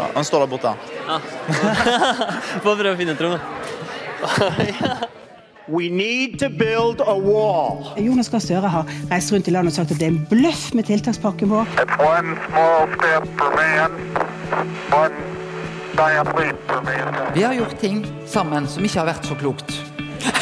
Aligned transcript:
Ja, 0.00 0.06
han 0.14 0.24
står 0.24 0.40
der 0.40 0.46
borte. 0.46 0.74
Ja. 1.06 1.18
Få 2.64 2.72
prøve 2.72 2.94
å 2.94 2.98
finne 2.98 3.16
Trond. 3.18 3.40
We 5.70 5.88
need 5.88 6.38
to 6.40 6.48
build 6.48 7.00
a 7.00 7.14
wall. 7.14 7.92
Jonas 7.96 8.28
Gahr 8.28 8.40
Støre 8.42 8.68
har 8.68 8.88
reist 9.10 9.30
rundt 9.32 9.46
i 9.46 9.52
landet 9.54 9.70
og 9.70 9.76
sagt 9.76 9.92
at 9.94 10.00
det 10.00 10.08
er 10.08 10.14
en 10.16 10.24
bløff 10.30 10.72
med 10.74 10.88
tiltakspakken 10.88 11.52
vår. 11.52 11.68
Man. 12.00 12.32
Vi 17.34 17.42
har 17.42 17.54
gjort 17.54 17.78
ting 17.78 18.02
sammen 18.26 18.66
som 18.66 18.84
ikke 18.88 19.02
har 19.02 19.12
vært 19.12 19.30
så 19.30 19.38
klokt. 19.38 19.76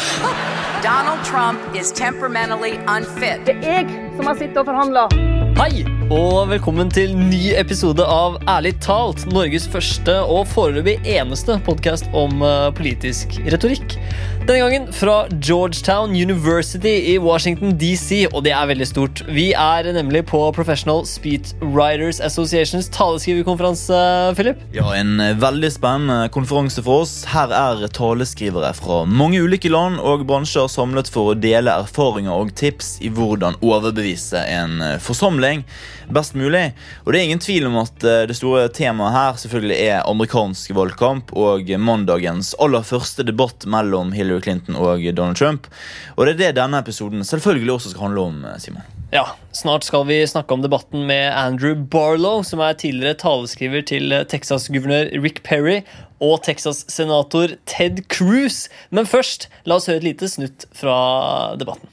Donald 0.86 1.20
Trump 1.26 1.76
is 1.76 1.92
temperamentally 1.92 2.78
unfit. 2.86 3.44
Det 3.44 3.58
er 3.60 3.82
jeg 3.82 4.12
som 4.16 4.30
har 4.30 4.38
sittet 4.38 4.64
og 4.64 5.18
Hei, 5.58 5.97
og 6.08 6.48
velkommen 6.48 6.88
til 6.88 7.10
ny 7.12 7.50
episode 7.58 8.00
av 8.00 8.38
Ærlig 8.48 8.70
talt, 8.80 9.26
Norges 9.28 9.66
første 9.68 10.14
og 10.24 10.46
foreløpig 10.48 10.94
eneste 11.04 11.58
podkast 11.66 12.08
om 12.16 12.40
eh, 12.40 12.68
politisk 12.76 13.36
retorikk. 13.44 13.98
Denne 14.48 14.62
gangen 14.62 14.92
fra 14.92 15.26
Georgetown 15.28 16.10
University 16.10 17.12
i 17.12 17.18
Washington 17.18 17.74
DC, 17.76 18.22
og 18.32 18.46
det 18.46 18.54
er 18.56 18.70
veldig 18.70 18.86
stort. 18.88 19.20
Vi 19.28 19.50
er 19.52 19.84
nemlig 19.92 20.22
på 20.30 20.38
Professional 20.56 21.02
Speed 21.04 21.50
Writers 21.60 22.16
Associations 22.24 22.88
taleskriverkonferanse, 22.88 23.98
Philip. 24.38 24.62
Ja, 24.72 24.86
En 24.96 25.20
eh, 25.20 25.34
veldig 25.36 25.68
spennende 25.74 26.30
konferanse 26.32 26.80
for 26.86 27.02
oss. 27.02 27.12
Her 27.28 27.52
er 27.52 27.84
taleskrivere 27.92 28.72
fra 28.78 29.02
mange 29.04 29.42
ulike 29.44 29.68
land 29.68 30.00
og 30.00 30.24
bransjer 30.30 30.72
samlet 30.72 31.12
for 31.12 31.34
å 31.34 31.36
dele 31.36 31.76
erfaringer 31.84 32.32
og 32.32 32.56
tips 32.56 32.94
i 33.04 33.12
hvordan 33.12 33.60
overbevise 33.60 34.46
en 34.48 34.80
eh, 34.80 34.96
forsamling 34.96 35.66
best 36.08 36.32
mulig. 36.40 36.70
Og 37.04 37.12
det 37.12 37.20
er 37.20 37.28
ingen 37.28 37.44
tvil 37.44 37.68
om 37.68 37.76
at 37.82 38.00
eh, 38.00 38.24
det 38.32 38.38
store 38.40 38.64
temaet 38.72 39.12
her 39.12 39.36
selvfølgelig 39.44 39.78
er 39.92 40.08
amerikansk 40.08 40.72
valgkamp 40.80 41.36
og 41.36 41.68
mandagens 41.84 42.54
aller 42.56 42.88
første 42.94 43.28
debatt 43.28 43.68
mellom 43.68 44.16
Hillary 44.16 44.37
Clinton 44.44 44.76
og 44.76 45.02
Donald 45.16 45.36
Trump. 45.36 45.66
Og 46.16 46.26
det 46.26 46.34
er 46.34 46.38
det 46.38 46.54
denne 46.60 46.78
episoden 46.78 47.24
selvfølgelig 47.24 47.72
også 47.72 47.90
skal 47.90 48.08
handle 48.08 48.20
om, 48.20 48.44
eh, 48.44 48.58
Simon. 48.58 48.82
Ja, 49.12 49.24
Snart 49.52 49.84
skal 49.84 50.04
vi 50.06 50.26
snakke 50.26 50.52
om 50.52 50.62
debatten 50.62 51.06
med 51.06 51.32
Andrew 51.32 51.74
Barlow, 51.74 52.42
som 52.42 52.60
er 52.60 52.76
tidligere 52.76 53.16
taleskriver 53.16 53.82
til 53.88 54.12
Texas-guvernør 54.28 55.14
Rick 55.22 55.42
Perry 55.42 55.80
og 56.20 56.42
Texas-senator 56.44 57.56
Ted 57.66 58.04
Cruz. 58.08 58.68
Men 58.90 59.06
først, 59.06 59.48
la 59.64 59.78
oss 59.78 59.88
høre 59.88 60.02
et 60.02 60.08
lite 60.10 60.28
snutt 60.28 60.66
fra 60.76 61.56
debatten. 61.56 61.88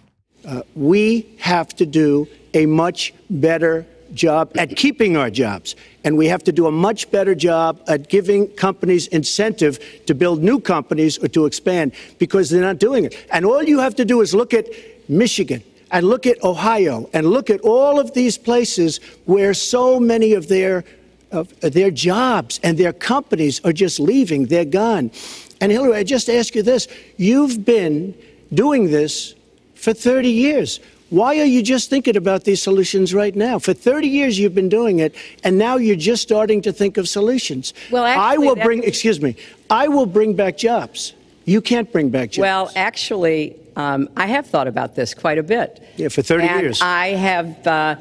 We 0.76 1.24
have 1.40 1.72
to 1.78 1.86
do 1.86 2.28
a 2.54 2.66
much 2.66 3.14
better 3.30 3.86
job 4.16 4.52
at 4.58 4.76
keeping 4.76 5.18
our 5.18 5.30
jobs. 5.30 5.76
And 6.04 6.18
we 6.18 6.28
have 6.28 6.44
to 6.46 6.52
do 6.52 6.68
a 6.68 6.72
much 6.72 7.12
better 7.12 7.36
job 7.36 7.82
at 7.88 8.10
giving 8.10 8.48
companies 8.56 9.08
incentive 9.08 9.80
to 10.06 10.16
build 10.16 10.42
new 10.42 10.60
companies 10.60 11.24
or 11.24 11.28
to 11.30 11.46
expand 11.46 11.94
because 12.18 12.50
they're 12.50 12.62
not 12.62 12.80
doing 12.80 13.06
it. 13.06 13.16
And 13.32 13.46
all 13.46 13.64
you 13.64 13.80
have 13.80 13.96
to 13.96 14.06
do 14.06 14.22
is 14.22 14.34
look 14.34 14.54
at 14.54 14.68
Michigan 15.10 15.62
and 15.92 16.08
look 16.08 16.26
at 16.26 16.44
Ohio 16.44 17.10
and 17.14 17.28
look 17.28 17.50
at 17.50 17.62
all 17.62 18.00
of 18.00 18.14
these 18.14 18.38
places 18.38 19.00
where 19.26 19.54
so 19.54 20.00
many 20.00 20.34
of 20.34 20.48
their 20.48 20.84
of 21.32 21.60
their 21.60 21.92
jobs 21.92 22.60
and 22.64 22.78
their 22.78 22.94
companies 22.94 23.60
are 23.66 23.74
just 23.74 24.00
leaving, 24.00 24.46
they're 24.46 24.64
gone. 24.64 25.12
And 25.60 25.72
Hillary, 25.72 25.98
I 25.98 26.04
just 26.04 26.30
ask 26.30 26.56
you 26.56 26.64
this. 26.64 26.88
You've 27.18 27.66
been 27.66 28.16
doing 28.54 28.92
this 28.92 29.36
for 29.76 29.94
30 29.94 30.30
years. 30.30 30.80
Why 31.10 31.40
are 31.40 31.46
you 31.46 31.62
just 31.62 31.90
thinking 31.90 32.18
about 32.18 32.46
these 32.46 32.62
solutions 32.62 33.14
right 33.14 33.36
now? 33.36 33.60
For 33.60 33.74
30 33.74 34.08
years 34.08 34.40
you've 34.40 34.56
been 34.56 34.70
doing 34.70 35.00
it, 35.00 35.16
and 35.44 35.58
now 35.58 35.78
you're 35.78 35.96
just 35.96 36.24
starting 36.24 36.62
to 36.64 36.72
think 36.74 36.98
of 36.98 37.08
solutions. 37.08 37.74
Well, 37.92 38.04
I 38.04 38.38
will 38.38 38.56
bring, 38.56 38.84
excuse 38.84 39.22
me, 39.22 39.36
I 39.70 39.88
will 39.88 40.08
bring 40.08 40.34
back 40.34 40.58
jobs. 40.58 41.14
You 41.46 41.62
can't 41.62 41.92
bring 41.92 42.10
back 42.10 42.32
jobs. 42.32 42.42
Well, 42.42 42.72
actually, 42.76 43.56
um, 43.76 44.10
I 44.18 44.26
have 44.26 44.48
thought 44.48 44.68
about 44.68 44.96
this 44.96 45.14
quite 45.14 45.38
a 45.38 45.44
bit. 45.44 45.84
yeah, 45.96 46.08
for 46.08 46.24
30 46.24 46.48
and 46.48 46.62
years. 46.62 46.82
I 46.82 47.10
have, 47.10 47.68
uh, 47.68 47.96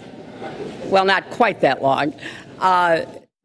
well, 0.87 1.05
not 1.05 1.29
quite 1.31 1.61
that 1.61 1.83
long. 1.83 2.15
Uh, 2.59 3.05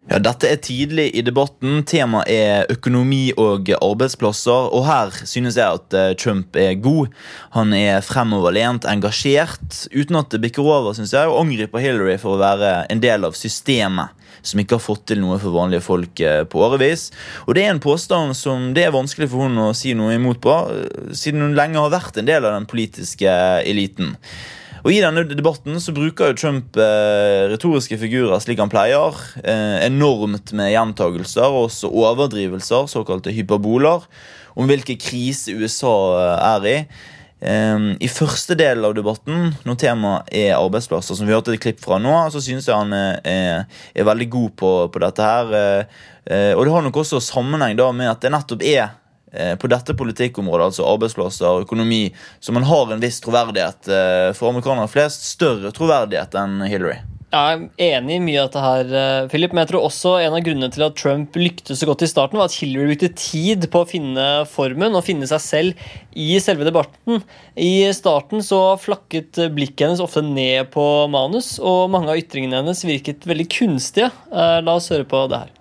Ja, 0.10 0.18
Dette 0.18 0.48
er 0.50 0.58
tidlig 0.58 1.12
i 1.14 1.22
debatten. 1.22 1.84
Temaet 1.86 2.32
er 2.34 2.72
økonomi 2.74 3.28
og 3.38 3.68
arbeidsplasser. 3.76 4.72
Og 4.74 4.88
her 4.88 5.14
synes 5.30 5.60
jeg 5.60 5.70
at 5.70 5.94
eh, 5.94 6.16
Trump 6.18 6.58
er 6.58 6.80
god. 6.82 7.12
Han 7.54 7.76
er 7.78 8.02
fremoverlent, 8.02 8.88
engasjert, 8.90 9.84
uten 9.94 10.18
at 10.18 10.34
det 10.34 10.42
bikker 10.48 10.66
over, 10.66 10.98
synes 10.98 11.14
jeg, 11.14 11.30
og 11.30 11.44
angriper 11.44 11.86
Hillary 11.86 12.18
for 12.18 12.34
å 12.34 12.42
være 12.42 12.74
en 12.90 13.06
del 13.06 13.30
av 13.30 13.38
systemet. 13.38 14.18
Som 14.42 14.64
ikke 14.64 14.80
har 14.80 14.86
fått 14.88 15.06
til 15.12 15.22
noe 15.22 15.38
for 15.38 15.54
vanlige 15.54 15.86
folk 15.86 16.26
eh, 16.26 16.42
på 16.50 16.66
årevis. 16.66 17.12
Og 17.46 17.54
det 17.54 17.68
er 17.68 17.76
en 17.76 17.84
påstand 17.84 18.34
som 18.40 18.72
det 18.74 18.88
er 18.88 18.96
vanskelig 18.98 19.30
for 19.30 19.46
hun 19.46 19.62
å 19.62 19.74
si 19.78 19.94
noe 19.94 20.18
imot 20.18 20.42
på, 20.42 20.62
eh, 20.74 21.12
siden 21.14 21.46
hun 21.46 21.58
lenge 21.60 21.86
har 21.86 21.94
vært 21.94 22.18
en 22.18 22.34
del 22.34 22.50
av 22.50 22.58
den 22.58 22.66
politiske 22.72 23.30
eliten. 23.62 24.16
Og 24.84 24.92
I 24.94 25.02
denne 25.04 25.26
debatten 25.28 25.78
så 25.84 25.94
bruker 25.96 26.32
jo 26.32 26.40
Trump 26.40 26.80
eh, 26.80 27.50
retoriske 27.52 27.98
figurer 28.00 28.40
slik 28.44 28.62
han 28.62 28.72
pleier. 28.72 29.16
Eh, 29.44 29.78
enormt 29.90 30.54
med 30.56 30.72
gjentagelser 30.72 31.48
og 31.48 31.68
også 31.68 31.92
overdrivelser, 31.92 32.88
såkalte 32.92 33.34
hyperboler, 33.36 34.06
om 34.60 34.70
hvilken 34.70 35.00
krise 35.02 35.56
USA 35.60 35.96
eh, 36.20 36.46
er 36.54 36.70
i. 36.70 36.78
Eh, 37.40 37.90
I 38.00 38.12
første 38.12 38.56
del 38.60 38.88
av 38.88 38.96
debatten, 38.96 39.52
når 39.68 39.82
temaet 39.84 40.32
er 40.36 40.56
arbeidsplasser, 40.58 41.20
som 41.20 41.28
vi 41.28 41.36
hørte 41.36 41.56
et 41.56 41.64
klipp 41.64 41.84
fra 41.84 42.00
nå, 42.00 42.16
så 42.32 42.44
synes 42.44 42.68
jeg 42.70 42.80
han 42.80 42.96
er, 42.96 43.20
er, 43.28 43.84
er 43.96 44.08
veldig 44.08 44.30
god 44.32 44.56
på, 44.64 44.74
på 44.94 45.04
dette 45.04 45.28
her. 45.28 45.54
Eh, 45.60 46.02
eh, 46.32 46.54
og 46.56 46.64
det 46.64 46.76
har 46.78 46.88
nok 46.88 47.04
også 47.04 47.24
sammenheng 47.24 47.76
da 47.80 47.92
med 47.96 48.12
at 48.14 48.24
det 48.24 48.32
nettopp 48.36 48.64
er 48.64 48.84
eh, 48.88 48.99
på 49.62 49.70
dette 49.72 49.96
politikkområdet, 49.98 50.72
altså 50.72 50.88
arbeidsplasser, 50.90 51.64
økonomi, 51.66 52.10
så 52.40 52.56
man 52.56 52.68
har 52.70 52.92
en 52.92 53.04
viss 53.04 53.22
troverdighet 53.24 53.92
eh, 53.94 54.32
for 54.38 54.52
amerikanere 54.52 54.90
flest. 54.92 55.28
Større 55.30 55.74
troverdighet 55.76 56.38
enn 56.40 56.62
Hillary. 56.70 57.00
Jeg 57.30 57.68
er 57.78 57.92
enig 58.00 58.16
i 58.18 58.22
mye 58.26 58.40
av 58.42 58.48
dette 58.48 58.62
her, 58.64 58.88
eh, 58.98 59.28
Philip, 59.30 59.52
men 59.54 59.62
jeg 59.62 59.70
tror 59.70 59.84
også 59.86 60.16
en 60.18 60.34
av 60.34 60.42
grunnene 60.42 60.74
til 60.74 60.86
at 60.88 60.96
Trump 60.98 61.38
lyktes 61.38 61.78
så 61.78 61.86
godt 61.86 62.02
i 62.02 62.10
starten, 62.10 62.40
var 62.42 62.50
at 62.50 62.56
Hillary 62.58 62.90
brukte 62.90 63.12
tid 63.14 63.68
på 63.70 63.84
å 63.84 63.90
finne 63.90 64.26
formen 64.50 64.98
og 64.98 65.06
finne 65.06 65.30
seg 65.30 65.44
selv 65.44 65.92
i 66.18 66.32
selve 66.42 66.66
debatten. 66.66 67.22
I 67.54 67.86
starten 67.94 68.42
så 68.42 68.64
flakket 68.82 69.44
blikket 69.54 69.86
hennes 69.86 70.02
ofte 70.02 70.26
ned 70.26 70.74
på 70.74 70.88
manus, 71.14 71.60
og 71.62 71.92
mange 71.94 72.10
av 72.10 72.18
ytringene 72.18 72.64
hennes 72.64 72.82
virket 72.82 73.30
veldig 73.30 73.50
kunstige. 73.60 74.10
Eh, 74.34 74.58
La 74.66 74.80
oss 74.82 74.90
høre 74.90 75.06
på 75.06 75.28
det 75.30 75.44
her. 75.46 75.59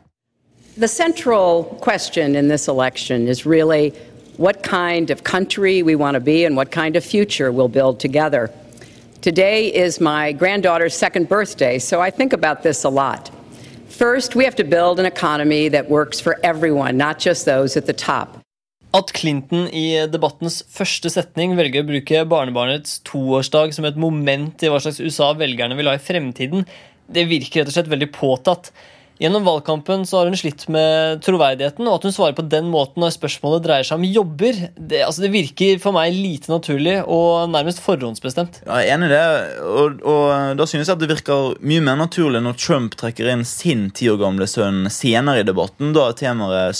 The 0.78 0.86
central 0.86 1.64
question 1.80 2.36
in 2.36 2.46
this 2.46 2.68
election 2.68 3.26
is 3.26 3.44
really 3.44 3.90
what 4.36 4.62
kind 4.62 5.10
of 5.10 5.24
country 5.24 5.82
we 5.82 5.96
want 5.96 6.14
to 6.14 6.20
be 6.20 6.44
and 6.44 6.54
what 6.54 6.70
kind 6.70 6.94
of 6.94 7.04
future 7.04 7.50
we'll 7.50 7.68
build 7.68 7.98
together. 7.98 8.48
Today 9.20 9.74
is 9.74 10.00
my 10.00 10.30
granddaughter's 10.30 10.94
second 10.94 11.28
birthday, 11.28 11.80
so 11.80 12.00
I 12.00 12.10
think 12.10 12.32
about 12.32 12.62
this 12.62 12.84
a 12.84 12.88
lot. 12.88 13.28
First, 13.88 14.36
we 14.36 14.44
have 14.44 14.54
to 14.54 14.62
build 14.62 15.00
an 15.00 15.06
economy 15.06 15.68
that 15.68 15.90
works 15.90 16.20
for 16.20 16.38
everyone, 16.44 16.96
not 16.96 17.18
just 17.18 17.44
those 17.44 17.76
at 17.76 17.86
the 17.86 17.92
top. 17.92 18.38
At 18.94 19.12
Clinton 19.12 19.66
i 19.74 20.06
debattens 20.06 20.62
første 20.70 21.10
setning 21.10 21.56
velger 21.58 21.82
å 21.82 21.88
bruke 21.90 22.22
barnebarnets 22.30 23.00
toårsdag 23.04 23.74
som 23.74 23.84
et 23.84 23.98
moment 23.98 24.62
i 24.62 24.70
hva 24.70 24.78
slags 24.80 25.02
USA 25.02 25.32
velgerne 25.34 25.76
vil 25.76 25.90
ha 25.90 25.96
i 25.98 26.00
fremtiden, 26.00 26.62
det 27.10 27.26
virker 27.26 27.64
rett 27.64 27.72
og 27.72 27.74
slett 27.74 27.90
veldig 27.90 28.10
påtatt. 28.14 28.70
Gjennom 29.18 29.42
valgkampen 29.42 30.04
så 30.06 30.20
har 30.20 30.28
hun 30.30 30.38
slitt 30.38 30.62
med 30.70 31.24
troverdigheten, 31.26 31.88
og 31.90 31.98
at 31.98 32.04
hun 32.06 32.14
svarer 32.14 32.36
på 32.38 32.44
den 32.46 32.68
måten 32.70 33.02
når 33.02 33.16
spørsmålet 33.16 33.64
dreier 33.64 33.86
seg 33.88 33.98
om 33.98 34.06
jobber, 34.06 34.60
det, 34.78 35.00
altså 35.02 35.24
det 35.24 35.32
virker 35.34 35.80
for 35.82 35.96
meg 35.96 36.14
lite 36.14 36.52
naturlig 36.52 37.00
og 37.02 37.50
nærmest 37.50 37.82
forhåndsbestemt. 37.82 38.60
Ja, 38.62 38.78
jeg 38.78 38.92
er 38.92 38.94
enig 38.94 39.08
i 39.10 39.14
det, 39.16 39.24
og, 39.66 39.98
og 40.06 40.60
da 40.60 40.68
synes 40.70 40.86
jeg 40.86 40.94
at 40.94 41.02
det 41.02 41.10
virker 41.10 41.58
mye 41.58 41.82
mer 41.82 41.98
naturlig 41.98 42.44
når 42.46 42.60
Trump 42.62 42.94
trekker 43.00 43.32
inn 43.32 43.42
sin 43.48 43.88
ti 43.90 44.06
år 44.12 44.20
gamle 44.22 44.46
sønn 44.46 44.86
senere 44.92 45.42
i 45.42 45.48
debatten, 45.48 45.90
da 45.96 46.12
temaet, 46.14 46.78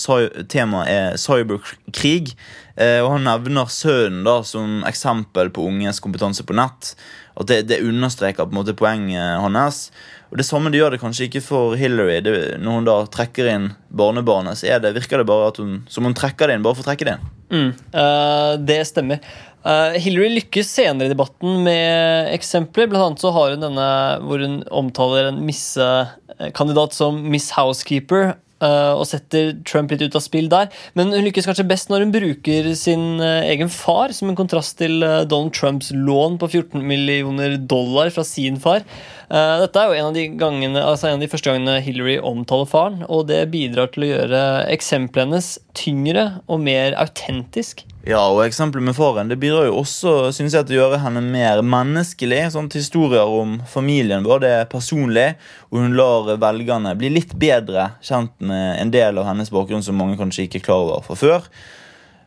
temaet 0.53 0.95
er 0.95 1.19
cyberkrig. 1.19 2.37
Eh, 2.79 3.01
og 3.03 3.17
han 3.17 3.27
nevner 3.27 3.67
sønnen 3.73 4.23
da 4.23 4.37
som 4.47 4.85
eksempel 4.87 5.51
på 5.51 5.67
unges 5.67 5.99
kompetanse 6.05 6.47
på 6.47 6.55
nett. 6.55 6.93
At 7.39 7.51
det, 7.51 7.65
det 7.71 7.83
understreker 7.83 8.47
på 8.47 8.55
en 8.55 8.61
måte 8.61 8.77
poenget 8.79 9.43
hans. 9.43 9.89
Og 10.29 10.37
Det 10.37 10.45
samme 10.45 10.71
de 10.73 10.81
gjør 10.81 10.95
det 10.95 11.01
kanskje 11.01 11.29
ikke 11.29 11.43
for 11.45 11.77
Hillary. 11.79 12.19
Det, 12.25 12.33
når 12.61 12.79
hun 12.79 12.89
da 12.89 12.97
trekker 13.13 13.49
inn 13.49 13.69
barnebarnet, 13.89 14.61
så 14.61 14.79
det, 14.83 14.93
virker 14.97 15.23
det 15.23 15.29
bare 15.29 15.53
hun, 15.57 15.79
som 15.89 16.05
hun 16.05 16.17
trekker 16.17 16.51
det 16.51 16.59
inn 16.59 16.67
bare 16.67 16.77
for 16.77 16.85
å 16.85 16.89
trekke 16.91 17.09
det 17.09 17.15
inn. 17.17 17.31
Mm, 17.49 17.71
uh, 17.97 18.53
det 18.61 18.83
stemmer. 18.91 19.23
Uh, 19.65 19.97
Hillary 19.97 20.29
lykkes 20.37 20.69
senere 20.77 21.09
i 21.09 21.15
debatten 21.15 21.63
med 21.65 22.29
eksempler. 22.35 22.91
Blant 22.91 23.07
annet 23.07 23.25
så 23.25 23.33
har 23.35 23.55
hun 23.55 23.65
denne 23.65 23.89
hvor 24.25 24.45
hun 24.45 24.61
omtaler 24.69 25.31
en 25.31 25.41
missekandidat 25.49 26.97
som 26.97 27.23
Miss 27.33 27.51
Housekeeper. 27.57 28.37
Eh, 28.65 28.93
og 28.95 29.07
setter 29.09 29.55
Trump 29.69 29.93
litt 29.93 30.05
ut 30.05 30.17
av 30.19 30.25
spill 30.25 30.51
der. 30.53 30.71
Men 30.99 31.13
hun 31.15 31.27
lykkes 31.27 31.49
kanskje 31.49 31.67
best 31.69 31.93
når 31.93 32.07
hun 32.07 32.15
bruker 32.15 32.71
sin 32.79 33.23
eh, 33.25 33.51
egen 33.53 33.71
far 33.73 34.15
som 34.17 34.31
en 34.31 34.39
kontrast 34.39 34.79
til 34.81 35.03
eh, 35.07 35.25
Donald 35.29 35.55
Trumps 35.57 35.93
lån 35.95 36.41
på 36.43 36.51
14 36.51 36.83
millioner 36.83 37.59
dollar 37.59 38.13
fra 38.15 38.27
sin 38.27 38.61
far. 38.63 38.87
Dette 39.29 39.77
er 39.77 39.91
jo 39.91 39.97
en 39.99 40.07
av 40.09 40.15
de, 40.17 40.23
gangene, 40.41 40.81
altså 40.81 41.11
en 41.11 41.19
av 41.19 41.21
de 41.21 41.27
første 41.29 41.53
gangene 41.53 41.83
Hillary 41.85 42.15
omtaler 42.25 42.69
faren, 42.71 43.03
og 43.13 43.27
det 43.29 43.43
bidrar 43.53 43.91
til 43.93 44.07
å 44.07 44.09
gjøre 44.09 44.41
eksempelet 44.73 45.27
hennes 45.27 45.51
tyngre 45.77 46.25
og 46.49 46.63
mer 46.65 46.97
autentisk. 46.97 47.85
Ja, 48.09 48.23
og 48.33 48.39
eksempelet 48.41 48.87
med 48.87 48.95
faren 48.97 49.29
det 49.29 49.37
bidrar 49.37 49.67
jo 49.67 49.83
også 49.83 50.31
synes 50.33 50.55
jeg, 50.57 50.65
til 50.65 50.79
å 50.79 50.81
gjøre 50.87 51.01
henne 51.03 51.21
mer 51.21 51.61
menneskelig. 51.61 52.39
sånn 52.55 52.71
historier 52.73 53.29
om 53.29 53.59
familien 53.69 54.25
vår 54.25 54.41
det 54.41 54.53
er 54.63 54.71
personlig, 54.73 55.27
og 55.69 55.83
hun 55.83 55.97
lar 55.99 56.31
velgerne 56.41 56.95
bli 56.97 57.11
litt 57.13 57.35
bedre 57.37 57.91
kjent 58.01 58.33
med 58.41 58.81
en 58.81 58.95
del 58.95 59.21
av 59.21 59.29
hennes 59.29 59.53
bakgrunn 59.53 59.85
som 59.85 60.01
mange 60.01 60.17
kanskje 60.17 60.47
ikke 60.47 60.63
er 60.63 60.65
klar 60.71 60.87
over 60.87 61.05
fra 61.05 61.19
før. 61.21 61.51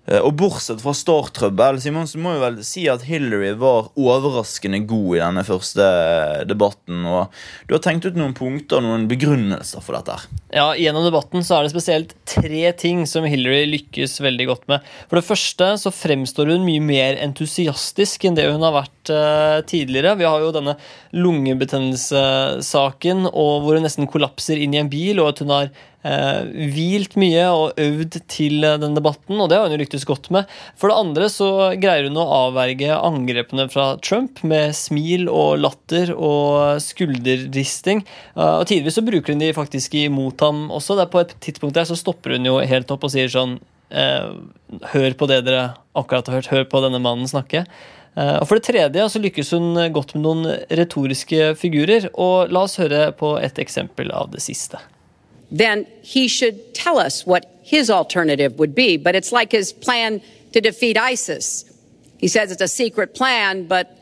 Eh, 0.10 0.18
Og 0.18 0.34
bortsett 0.34 0.82
fra 0.82 0.94
starttrøbbel 0.98 1.78
Simon, 1.82 2.08
så 2.10 2.18
må 2.18 2.32
vi 2.34 2.40
vel 2.42 2.56
si 2.66 2.88
at 2.90 3.04
Hillary 3.06 3.52
var 3.60 3.92
overraskende 3.96 4.80
god 4.90 5.16
i 5.16 5.20
denne 5.22 5.44
første 5.46 5.86
debatten. 6.50 7.06
og 7.06 7.30
Du 7.68 7.76
har 7.76 7.80
tenkt 7.86 8.06
ut 8.10 8.16
noen 8.18 8.34
punkter 8.34 8.78
og 8.80 8.84
noen 8.88 9.06
begrunnelser 9.12 9.82
for 9.86 9.94
dette. 10.00 10.12
her. 10.12 10.22
Ja, 10.52 10.74
Gjennom 10.74 11.04
debatten 11.06 11.44
så 11.46 11.56
er 11.60 11.64
det 11.68 11.72
spesielt 11.76 12.16
tre 12.26 12.72
ting 12.74 13.06
som 13.06 13.24
Hillary 13.30 13.68
lykkes 13.70 14.18
veldig 14.26 14.48
godt 14.50 14.66
med. 14.68 14.80
For 15.08 15.16
det 15.22 15.28
første 15.28 15.78
så 15.78 15.92
fremstår 15.94 16.48
hun 16.50 16.66
mye 16.66 16.82
mer 16.82 17.16
entusiastisk 17.22 18.26
enn 18.26 18.36
det 18.36 18.50
hun 18.52 18.62
har 18.66 18.74
vært 18.82 19.10
eh, 19.14 19.62
tidligere. 19.70 20.18
Vi 20.18 20.26
har 20.26 20.40
jo 20.42 20.52
denne 20.56 20.76
lungebetennelsessaken 21.14 23.28
hvor 23.32 23.76
hun 23.78 23.84
nesten 23.86 24.08
kollapser 24.10 24.58
inn 24.58 24.74
i 24.74 24.82
en 24.82 24.90
bil, 24.92 25.20
og 25.22 25.30
at 25.34 25.40
hun 25.44 25.50
har 25.54 25.70
eh, 25.70 25.72
hvilt 26.04 27.14
mye 27.22 27.44
og 27.54 27.78
øvd 27.82 28.16
til 28.32 28.64
eh, 28.66 28.78
den 28.82 28.96
debatten, 28.98 29.38
og 29.38 29.50
det 29.52 29.60
har 29.60 29.68
hun 29.68 29.76
jo 29.76 29.82
lyktes 29.84 30.06
godt 30.10 30.32
med. 30.34 30.50
For 30.80 30.90
det 30.90 30.98
andre 30.98 31.28
så 31.30 31.50
greier 31.82 32.08
hun 32.10 32.18
å 32.18 32.26
avverge 32.48 32.96
angrepene 32.98 33.68
fra 33.70 33.92
Trump 34.02 34.42
med 34.48 34.74
smil 34.78 35.28
og 35.30 35.60
latter 35.62 36.14
og 36.16 36.82
skulderristing. 36.82 38.02
Eh, 38.36 38.56
og 38.62 38.66
tidvis 38.72 38.98
så 38.98 39.06
bruker 39.06 39.36
hun 39.36 39.44
de 39.44 39.52
faktisk 39.54 39.94
imot 40.02 40.42
ham 40.42 40.70
også. 40.74 40.98
Det 40.98 41.06
er 41.06 41.14
på 41.14 41.22
et 41.22 41.36
tidspunkt 41.46 41.78
der 41.78 41.90
så 41.90 41.98
stopper 42.00 42.38
hun 42.38 42.50
jo 42.50 42.58
helt 42.66 42.92
opp 42.94 43.06
og 43.06 43.14
sier 43.14 43.30
sånn 43.32 43.60
eh, 43.94 44.32
Hør 44.94 45.14
på 45.20 45.28
det 45.28 45.42
dere 45.44 45.74
akkurat 46.00 46.30
har 46.32 46.40
hørt. 46.40 46.52
Hør 46.54 46.70
på 46.72 46.82
denne 46.86 47.02
mannen 47.04 47.28
snakke. 47.28 47.66
Eh, 48.16 48.38
Og 48.40 48.48
For 48.48 48.58
det 48.58 48.66
tredje 48.70 49.06
så 49.12 49.22
lykkes 49.22 49.52
hun 49.54 49.76
godt 49.94 50.16
med 50.16 50.26
noen 50.26 50.56
retoriske 50.72 51.52
figurer. 51.60 52.10
og 52.16 52.50
La 52.56 52.66
oss 52.66 52.80
høre 52.82 53.12
på 53.12 53.36
et 53.44 53.60
eksempel 53.62 54.10
av 54.16 54.32
det 54.32 54.42
siste. 54.42 54.80
Then 55.52 55.86
he 56.02 56.28
should 56.28 56.74
tell 56.74 56.98
us 56.98 57.26
what 57.26 57.46
his 57.62 57.90
alternative 57.90 58.58
would 58.58 58.74
be. 58.74 58.98
But 58.98 59.16
it's 59.16 59.32
like 59.32 59.52
his 59.52 59.74
plan 59.74 60.22
to 60.54 60.62
defeat 60.62 60.98
ISIS. 60.98 61.66
He 62.18 62.28
says 62.28 62.52
it's 62.52 62.62
a 62.62 62.68
secret 62.68 63.16
plan, 63.16 63.68
but 63.68 63.98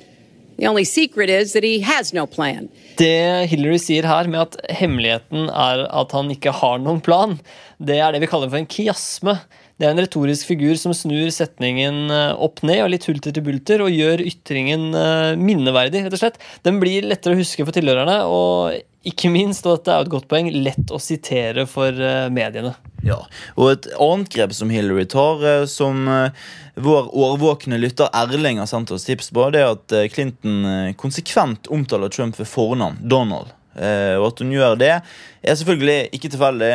the 0.57 0.67
only 0.67 0.83
secret 0.83 1.29
is 1.29 1.53
that 1.53 1.63
he 1.63 1.79
has 1.79 2.13
no 2.13 2.27
plan. 2.27 2.69
Det 2.99 3.47
Hillary 3.47 3.79
sier 3.79 4.03
her 4.03 4.27
med 4.27 4.41
at 4.41 4.57
hemmeligheten 4.75 5.47
er 5.47 5.85
at 5.87 6.11
han 6.11 6.31
ikke 6.33 6.51
har 6.51 6.81
noen 6.83 6.99
plan, 7.01 7.37
det 7.79 8.01
er 8.03 8.11
det 8.11 8.19
vi 8.25 8.27
kaller 8.27 8.51
for 8.51 8.59
en 8.59 8.67
kiasme. 8.67 9.37
Det 9.79 9.87
er 9.87 9.93
en 9.95 10.01
retorisk 10.03 10.49
figur 10.49 10.75
som 10.75 10.91
snur 10.91 11.29
setningen 11.31 12.11
eh, 12.11 12.33
opp 12.35 12.59
ned 12.67 12.81
og 12.83 12.89
litt 12.91 13.05
hulter 13.07 13.31
til 13.31 13.45
bulter 13.45 13.79
og 13.85 13.93
gjør 13.95 14.19
ytringen 14.27 14.89
eh, 14.91 15.39
minneverdig. 15.39 16.01
rett 16.03 16.17
og 16.17 16.19
slett. 16.19 16.41
Den 16.67 16.81
blir 16.83 17.07
lettere 17.07 17.37
å 17.37 17.39
huske 17.39 17.63
for 17.63 17.71
tilhørerne, 17.71 18.17
og 18.27 18.75
ikke 19.07 19.29
minst, 19.31 19.63
og 19.63 19.77
dette 19.77 19.93
er 19.93 20.01
jo 20.01 20.07
et 20.07 20.11
godt 20.11 20.27
poeng, 20.31 20.49
lett 20.65 20.91
å 20.91 20.99
sitere 20.99 21.63
for 21.69 21.95
eh, 21.95 22.27
mediene. 22.33 22.73
Ja, 23.05 23.21
og 23.55 23.69
Et 23.71 23.85
annet 23.95 24.31
grep 24.33 24.55
som 24.57 24.71
Hillary 24.73 25.05
tar, 25.07 25.43
eh, 25.47 25.63
som 25.71 26.03
eh, 26.11 26.35
vår 26.75 27.07
årvåkne 27.15 27.79
lytter 27.79 28.11
Erling 28.11 28.59
har 28.59 28.67
sendt 28.67 28.91
oss 28.91 29.07
tips 29.07 29.31
på, 29.31 29.45
det 29.55 29.63
er 29.63 29.71
at 29.71 29.95
Clinton 30.11 30.91
konsekvent 30.99 31.71
omtaler 31.71 32.11
Trump 32.11 32.35
ved 32.39 32.49
fornavn, 32.51 32.99
Donald. 33.07 33.55
Og 33.79 34.23
at 34.25 34.41
hun 34.41 34.49
gjør 34.51 34.73
det, 34.75 34.91
er 35.39 35.55
selvfølgelig 35.55 36.09
ikke 36.17 36.31
tilfeldig. 36.33 36.71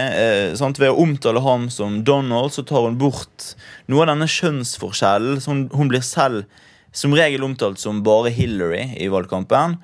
Ved 0.57 0.87
å 0.87 1.01
omtale 1.03 1.43
ham 1.45 1.67
som 1.73 1.99
Donald, 2.07 2.55
så 2.55 2.63
tar 2.65 2.87
hun 2.87 2.97
bort 2.97 3.51
noe 3.93 4.05
av 4.07 4.13
denne 4.15 4.29
kjønnsforskjellen. 4.31 5.43
Hun 5.75 5.91
blir 5.91 6.05
selv 6.07 6.47
som 6.95 7.13
regel 7.17 7.45
omtalt 7.45 7.83
som 7.83 8.01
bare 8.07 8.33
Hillary 8.33 8.95
i 9.03 9.11
valgkampen. 9.13 9.77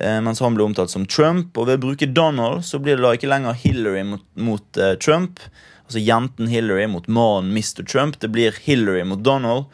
Eh, 0.00 0.20
mens 0.24 0.40
han 0.40 0.56
ble 0.56 0.64
omtalt 0.64 0.92
som 0.92 1.04
Trump. 1.06 1.56
Og 1.58 1.68
ved 1.68 1.80
å 1.80 1.84
bruke 1.84 2.08
Donald 2.08 2.64
så 2.64 2.80
blir 2.80 2.96
det 2.96 3.04
da 3.04 3.12
ikke 3.16 3.30
lenger 3.30 3.58
Hillary 3.60 4.04
mot, 4.14 4.24
mot 4.40 4.80
uh, 4.80 4.94
Trump. 5.02 5.42
Altså 5.84 6.00
jenten 6.00 6.48
Hillary 6.48 6.86
mot 6.88 7.08
mannen 7.10 7.52
Mr. 7.52 7.84
Trump. 7.84 8.16
Det 8.22 8.30
blir 8.32 8.56
Hillary 8.64 9.04
mot 9.04 9.20
Donald. 9.26 9.68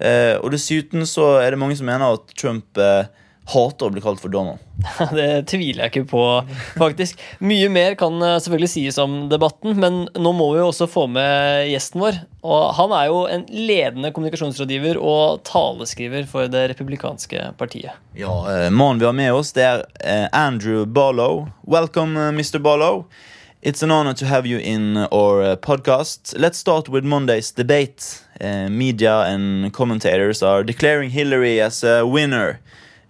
Uh, 0.00 0.40
og 0.40 0.50
dessuten 0.54 1.06
så 1.06 1.36
er 1.42 1.52
det 1.52 1.60
mange 1.60 1.78
som 1.78 1.86
mener 1.86 2.16
at 2.16 2.32
Trump 2.40 2.78
eh, 2.80 3.04
hater 3.50 3.88
å 3.88 3.94
bli 3.94 4.02
kalt 4.04 4.20
for 4.22 4.32
Donald. 4.32 4.60
Det 5.16 5.44
tviler 5.50 5.84
jeg 5.84 5.92
ikke 5.92 6.10
på, 6.12 6.24
faktisk. 6.78 7.20
Mye 7.44 7.70
mer 7.72 7.96
kan 8.00 8.20
eh, 8.22 8.38
selvfølgelig 8.42 8.70
sies 8.72 8.98
om 9.02 9.16
debatten, 9.32 9.76
men 9.80 10.02
nå 10.14 10.32
må 10.36 10.50
vi 10.54 10.60
jo 10.60 10.68
også 10.70 10.88
få 10.90 11.06
med 11.10 11.68
gjesten 11.70 12.02
vår. 12.02 12.20
Og 12.46 12.70
han 12.78 12.94
er 12.96 13.08
jo 13.10 13.24
en 13.28 13.46
ledende 13.50 14.12
kommunikasjonsrådgiver 14.16 15.00
og 15.00 15.42
taleskriver 15.48 16.28
for 16.30 16.50
det 16.52 16.68
republikanske 16.74 17.50
partiet. 17.60 17.98
Ja, 18.18 18.34
eh, 18.52 18.68
Mannen 18.70 19.02
vi 19.02 19.08
har 19.08 19.18
med 19.18 19.34
oss, 19.34 19.52
det 19.56 19.66
er 19.66 19.84
eh, 20.00 20.28
Andrew 20.32 20.86
Barlow. 20.86 21.48
Welcome, 21.66 22.30
Mr. 22.36 22.58
Barlow. 22.58 23.04
It's 23.62 23.82
an 23.82 23.90
honor 23.90 24.14
to 24.14 24.24
have 24.24 24.46
you 24.48 24.58
in 24.58 24.96
our 25.12 25.54
podcast. 25.56 26.34
Let's 26.38 26.56
start 26.56 26.88
with 26.88 27.04
Monday's 27.04 27.50
debate. 27.50 28.24
Media 28.70 29.18
and 29.28 29.70
commentators 29.74 30.42
are 30.42 30.64
declaring 30.64 31.10
Hillary 31.10 31.60
as 31.60 31.84
a 31.84 32.06
winner. 32.06 32.58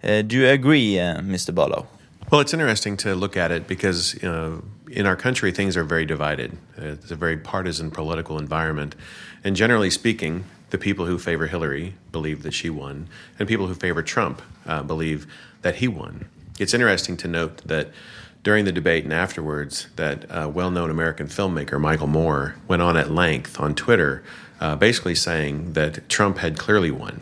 Uh, 0.03 0.21
do 0.23 0.37
you 0.37 0.47
agree, 0.47 0.99
uh, 0.99 1.21
Mr. 1.21 1.53
Barlow? 1.53 1.87
Well, 2.31 2.41
it's 2.41 2.53
interesting 2.53 2.97
to 2.97 3.13
look 3.13 3.37
at 3.37 3.51
it 3.51 3.67
because 3.67 4.15
you 4.15 4.27
know, 4.29 4.63
in 4.89 5.05
our 5.05 5.15
country 5.15 5.51
things 5.51 5.77
are 5.77 5.83
very 5.83 6.05
divided. 6.05 6.57
It's 6.77 7.11
a 7.11 7.15
very 7.15 7.37
partisan 7.37 7.91
political 7.91 8.39
environment. 8.39 8.95
And 9.43 9.55
generally 9.55 9.89
speaking, 9.89 10.45
the 10.71 10.77
people 10.77 11.05
who 11.05 11.19
favor 11.19 11.47
Hillary 11.47 11.95
believe 12.11 12.43
that 12.43 12.53
she 12.53 12.69
won, 12.69 13.07
and 13.37 13.47
people 13.47 13.67
who 13.67 13.73
favor 13.73 14.01
Trump 14.01 14.41
uh, 14.65 14.81
believe 14.81 15.27
that 15.61 15.75
he 15.75 15.87
won. 15.87 16.25
It's 16.59 16.73
interesting 16.73 17.17
to 17.17 17.27
note 17.27 17.57
that 17.67 17.89
during 18.43 18.65
the 18.65 18.71
debate 18.71 19.03
and 19.03 19.13
afterwards, 19.13 19.87
that 19.97 20.25
uh, 20.31 20.49
well-known 20.49 20.89
American 20.89 21.27
filmmaker 21.27 21.79
Michael 21.79 22.07
Moore 22.07 22.55
went 22.67 22.81
on 22.81 22.97
at 22.97 23.11
length 23.11 23.59
on 23.59 23.75
Twitter, 23.75 24.23
uh, 24.59 24.75
basically 24.75 25.13
saying 25.15 25.73
that 25.73 26.07
Trump 26.09 26.37
had 26.37 26.57
clearly 26.57 26.89
won 26.89 27.21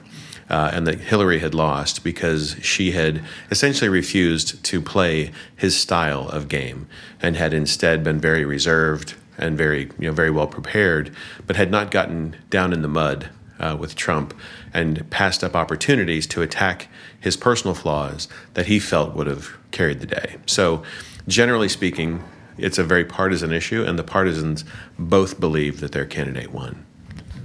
uh, 0.50 0.72
and 0.74 0.88
that 0.88 1.00
Hillary 1.00 1.40
had 1.40 1.54
lost 1.54 2.04
because 2.04 2.56
she 2.62 2.92
had 2.92 3.24
essentially 3.52 3.90
refused 3.90 4.64
to 4.66 4.82
play 4.82 5.32
his 5.56 5.78
style 5.78 6.28
of 6.30 6.48
game 6.48 6.88
and 7.22 7.36
had 7.36 7.54
instead 7.54 8.04
been 8.04 8.20
very 8.20 8.44
reserved 8.46 9.16
and 9.38 9.58
very, 9.58 9.84
you 10.00 10.08
know, 10.08 10.12
very 10.12 10.32
well 10.32 10.48
prepared, 10.48 11.16
but 11.48 11.56
had 11.56 11.72
not 11.72 11.92
gotten 11.92 12.36
down 12.50 12.74
in 12.74 12.82
the 12.82 12.88
mud 12.88 13.30
uh, 13.60 13.76
with 13.80 13.96
Trump 13.96 14.34
and 14.74 15.10
passed 15.10 15.44
up 15.44 15.56
opportunities 15.56 16.26
to 16.28 16.42
attack 16.42 16.88
his 17.20 17.38
personal 17.38 17.76
flaws 17.76 18.28
that 18.54 18.68
he 18.68 18.80
felt 18.80 19.16
would 19.16 19.28
have 19.28 19.58
carried 19.72 20.00
the 20.00 20.06
day. 20.06 20.38
So, 20.46 20.84
generally 21.28 21.70
speaking, 21.70 22.24
it's 22.58 22.78
a 22.78 22.84
very 22.84 23.06
partisan 23.06 23.52
issue, 23.52 23.84
and 23.84 23.98
the 23.98 24.04
partisans 24.04 24.66
both 24.98 25.40
believe 25.40 25.80
that 25.80 25.92
their 25.92 26.06
candidate 26.06 26.52
won. 26.52 26.86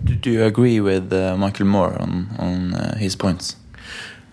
Do, 0.05 0.15
do 0.15 0.31
you 0.31 0.45
agree 0.45 0.81
with 0.81 1.13
uh, 1.13 1.37
Michael 1.37 1.67
Moore 1.67 2.01
on, 2.01 2.29
on 2.39 2.75
uh, 2.75 2.97
his 2.97 3.17
points? 3.17 3.57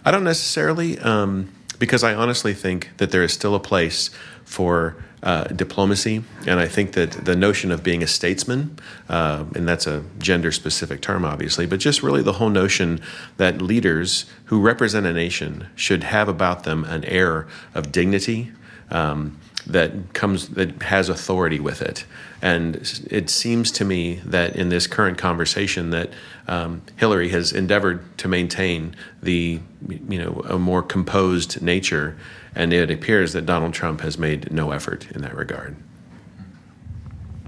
I 0.04 0.12
don't 0.12 0.26
necessarily, 0.26 1.00
um, 1.00 1.50
because 1.80 2.04
I 2.04 2.14
honestly 2.14 2.54
think 2.54 2.90
that 2.98 3.12
there 3.12 3.24
is 3.24 3.32
still 3.32 3.56
a 3.56 3.60
place 3.60 4.10
for 4.44 4.98
uh, 5.24 5.46
diplomacy, 5.46 6.24
and 6.46 6.60
I 6.60 6.68
think 6.68 6.94
that 6.94 7.12
the 7.12 7.36
notion 7.36 7.72
of 7.72 7.84
being 7.84 8.04
a 8.04 8.08
statesman, 8.08 8.80
uh, 9.08 9.46
and 9.56 9.68
that's 9.68 9.88
a 9.88 10.04
gender 10.18 10.52
specific 10.52 11.00
term, 11.02 11.24
obviously, 11.24 11.66
but 11.66 11.80
just 11.80 12.04
really 12.04 12.24
the 12.24 12.34
whole 12.34 12.50
notion 12.50 13.00
that 13.38 13.62
leaders 13.62 14.26
who 14.46 14.60
represent 14.60 15.06
a 15.06 15.14
nation 15.14 15.68
should 15.76 16.04
have 16.04 16.28
about 16.28 16.64
them 16.64 16.84
an 16.86 17.06
air 17.06 17.48
of 17.74 17.92
dignity. 17.92 18.52
Um, 18.90 19.38
that 19.68 20.14
comes 20.14 20.50
that 20.50 20.82
has 20.82 21.08
authority 21.08 21.60
with 21.60 21.82
it, 21.84 22.06
and 22.42 22.76
it 23.10 23.30
seems 23.30 23.72
to 23.72 23.86
me 23.86 24.16
that 24.26 24.56
in 24.56 24.70
this 24.70 24.88
current 24.88 25.18
conversation 25.18 25.92
that 25.92 26.10
um, 26.48 26.82
Hillary 26.98 27.30
has 27.30 27.52
endeavored 27.52 28.18
to 28.18 28.28
maintain 28.28 28.96
the 29.22 29.60
you 29.88 30.20
know 30.20 30.42
a 30.50 30.58
more 30.58 30.82
composed 30.82 31.62
nature, 31.62 32.18
and 32.56 32.74
it 32.74 32.90
appears 32.90 33.34
that 33.34 33.46
Donald 33.46 33.74
Trump 33.74 34.02
has 34.02 34.18
made 34.18 34.52
no 34.52 34.72
effort 34.72 35.10
in 35.12 35.22
that 35.22 35.36
regard. 35.36 35.76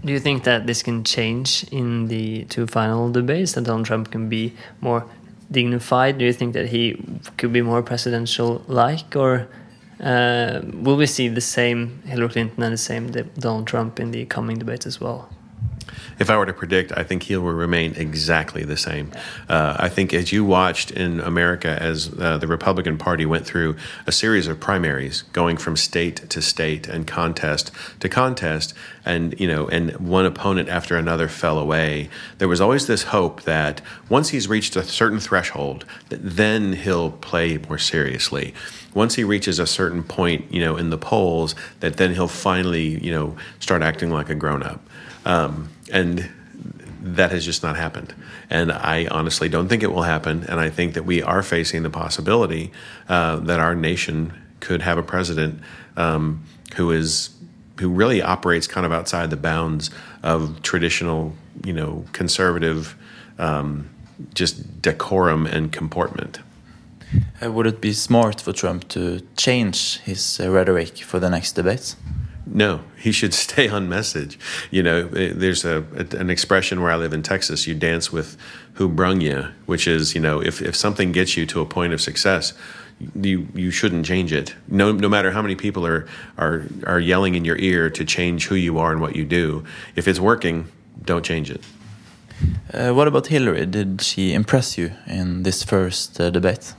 Do 0.05 0.11
you 0.11 0.19
think 0.19 0.43
that 0.43 0.67
this 0.67 0.83
can 0.83 1.03
change 1.03 1.63
in 1.71 2.07
the 2.07 2.43
two 2.45 2.67
final 2.67 3.09
debates? 3.09 3.53
That 3.53 3.63
Donald 3.63 3.85
Trump 3.85 4.11
can 4.11 4.27
be 4.27 4.53
more 4.81 5.05
dignified? 5.49 6.17
Do 6.17 6.25
you 6.25 6.33
think 6.33 6.53
that 6.53 6.67
he 6.67 7.01
could 7.37 7.53
be 7.53 7.61
more 7.61 7.81
presidential 7.81 8.63
like, 8.67 9.15
or 9.15 9.47
Uh, 10.03 10.59
will 10.73 10.97
we 10.97 11.05
see 11.05 11.29
the 11.29 11.39
same 11.39 12.01
Hillary 12.05 12.27
Clinton 12.27 12.61
and 12.61 12.73
the 12.73 12.77
same 12.77 13.07
Donald 13.39 13.67
Trump 13.67 14.01
in 14.01 14.11
the 14.11 14.25
coming 14.25 14.59
debates 14.59 14.85
as 14.85 14.99
well? 14.99 15.29
If 16.19 16.29
I 16.29 16.37
were 16.37 16.45
to 16.45 16.53
predict, 16.53 16.91
I 16.95 17.03
think 17.03 17.23
he 17.23 17.35
will 17.35 17.53
remain 17.53 17.93
exactly 17.95 18.63
the 18.63 18.77
same. 18.77 19.11
Uh, 19.49 19.75
I 19.79 19.89
think 19.89 20.13
as 20.13 20.31
you 20.31 20.45
watched 20.45 20.91
in 20.91 21.19
America, 21.19 21.77
as 21.81 22.13
uh, 22.19 22.37
the 22.37 22.47
Republican 22.47 22.97
Party 22.97 23.25
went 23.25 23.45
through 23.45 23.75
a 24.05 24.11
series 24.11 24.47
of 24.47 24.59
primaries, 24.59 25.23
going 25.33 25.57
from 25.57 25.75
state 25.75 26.29
to 26.29 26.41
state 26.41 26.87
and 26.87 27.07
contest 27.07 27.71
to 27.99 28.09
contest, 28.09 28.73
and 29.05 29.39
you 29.39 29.47
know, 29.47 29.67
and 29.67 29.91
one 29.97 30.25
opponent 30.25 30.69
after 30.69 30.97
another 30.97 31.27
fell 31.27 31.59
away. 31.59 32.09
There 32.37 32.47
was 32.47 32.61
always 32.61 32.87
this 32.87 33.03
hope 33.03 33.43
that 33.43 33.81
once 34.09 34.29
he's 34.29 34.47
reached 34.47 34.75
a 34.75 34.83
certain 34.83 35.19
threshold, 35.19 35.85
that 36.09 36.19
then 36.21 36.73
he'll 36.73 37.11
play 37.11 37.57
more 37.57 37.77
seriously 37.77 38.53
once 38.93 39.15
he 39.15 39.23
reaches 39.23 39.59
a 39.59 39.67
certain 39.67 40.03
point, 40.03 40.51
you 40.51 40.59
know, 40.59 40.77
in 40.77 40.89
the 40.89 40.97
polls, 40.97 41.55
that 41.79 41.97
then 41.97 42.13
he'll 42.13 42.27
finally, 42.27 43.03
you 43.03 43.11
know, 43.11 43.35
start 43.59 43.81
acting 43.81 44.09
like 44.09 44.29
a 44.29 44.35
grown 44.35 44.63
up. 44.63 44.81
Um, 45.25 45.69
and 45.91 46.29
that 47.01 47.31
has 47.31 47.45
just 47.45 47.63
not 47.63 47.75
happened. 47.75 48.13
And 48.49 48.71
I 48.71 49.07
honestly 49.07 49.49
don't 49.49 49.67
think 49.67 49.83
it 49.83 49.91
will 49.91 50.03
happen. 50.03 50.45
And 50.47 50.59
I 50.59 50.69
think 50.69 50.93
that 50.93 51.03
we 51.03 51.21
are 51.21 51.43
facing 51.43 51.83
the 51.83 51.89
possibility 51.89 52.71
uh, 53.09 53.37
that 53.37 53.59
our 53.59 53.75
nation 53.75 54.33
could 54.59 54.81
have 54.81 54.97
a 54.97 55.03
president 55.03 55.59
um, 55.97 56.43
who 56.75 56.91
is 56.91 57.29
who 57.79 57.89
really 57.89 58.21
operates 58.21 58.67
kind 58.67 58.85
of 58.85 58.93
outside 58.93 59.29
the 59.29 59.37
bounds 59.37 59.89
of 60.21 60.61
traditional, 60.61 61.33
you 61.65 61.73
know, 61.73 62.05
conservative, 62.13 62.95
um, 63.39 63.89
just 64.33 64.81
decorum 64.81 65.47
and 65.47 65.71
comportment. 65.71 66.39
Uh, 67.43 67.51
would 67.51 67.67
it 67.67 67.81
be 67.81 67.91
smart 67.91 68.39
for 68.39 68.53
Trump 68.53 68.87
to 68.89 69.21
change 69.35 69.97
his 69.99 70.39
uh, 70.39 70.49
rhetoric 70.49 70.97
for 70.99 71.19
the 71.19 71.29
next 71.29 71.53
debates? 71.53 71.95
No, 72.45 72.81
he 72.97 73.11
should 73.11 73.33
stay 73.45 73.67
on 73.67 73.89
message. 73.89 74.37
You 74.71 74.83
know, 74.83 75.07
eh, 75.15 75.31
there's 75.33 75.65
a, 75.65 75.85
an 76.11 76.29
expression 76.29 76.81
where 76.81 76.91
I 76.91 76.95
live 76.95 77.13
in 77.13 77.23
Texas. 77.23 77.67
You 77.67 77.75
dance 77.75 78.11
with 78.11 78.37
who 78.73 78.89
brung 78.89 79.21
you, 79.21 79.49
which 79.65 79.87
is 79.87 80.15
you 80.15 80.21
know, 80.21 80.41
if 80.41 80.61
if 80.61 80.75
something 80.75 81.11
gets 81.11 81.37
you 81.37 81.45
to 81.47 81.61
a 81.61 81.65
point 81.65 81.93
of 81.93 82.01
success, 82.01 82.53
you 83.15 83.47
you 83.53 83.71
shouldn't 83.71 84.05
change 84.05 84.33
it. 84.33 84.55
No 84.67 84.91
no 84.91 85.09
matter 85.09 85.31
how 85.31 85.41
many 85.41 85.55
people 85.55 85.85
are 85.85 86.07
are 86.37 86.65
are 86.85 86.99
yelling 86.99 87.35
in 87.35 87.45
your 87.45 87.57
ear 87.57 87.89
to 87.89 88.05
change 88.05 88.47
who 88.47 88.55
you 88.55 88.77
are 88.79 88.91
and 88.91 89.01
what 89.01 89.15
you 89.15 89.25
do. 89.25 89.63
If 89.95 90.07
it's 90.07 90.19
working, 90.19 90.67
don't 91.03 91.25
change 91.25 91.49
it. 91.49 91.61
Uh, 92.73 92.91
what 92.91 93.07
about 93.07 93.27
Hillary? 93.27 93.65
Did 93.65 94.01
she 94.01 94.33
impress 94.33 94.77
you 94.77 94.91
in 95.07 95.43
this 95.43 95.63
first 95.63 96.19
uh, 96.19 96.29
debate? 96.29 96.73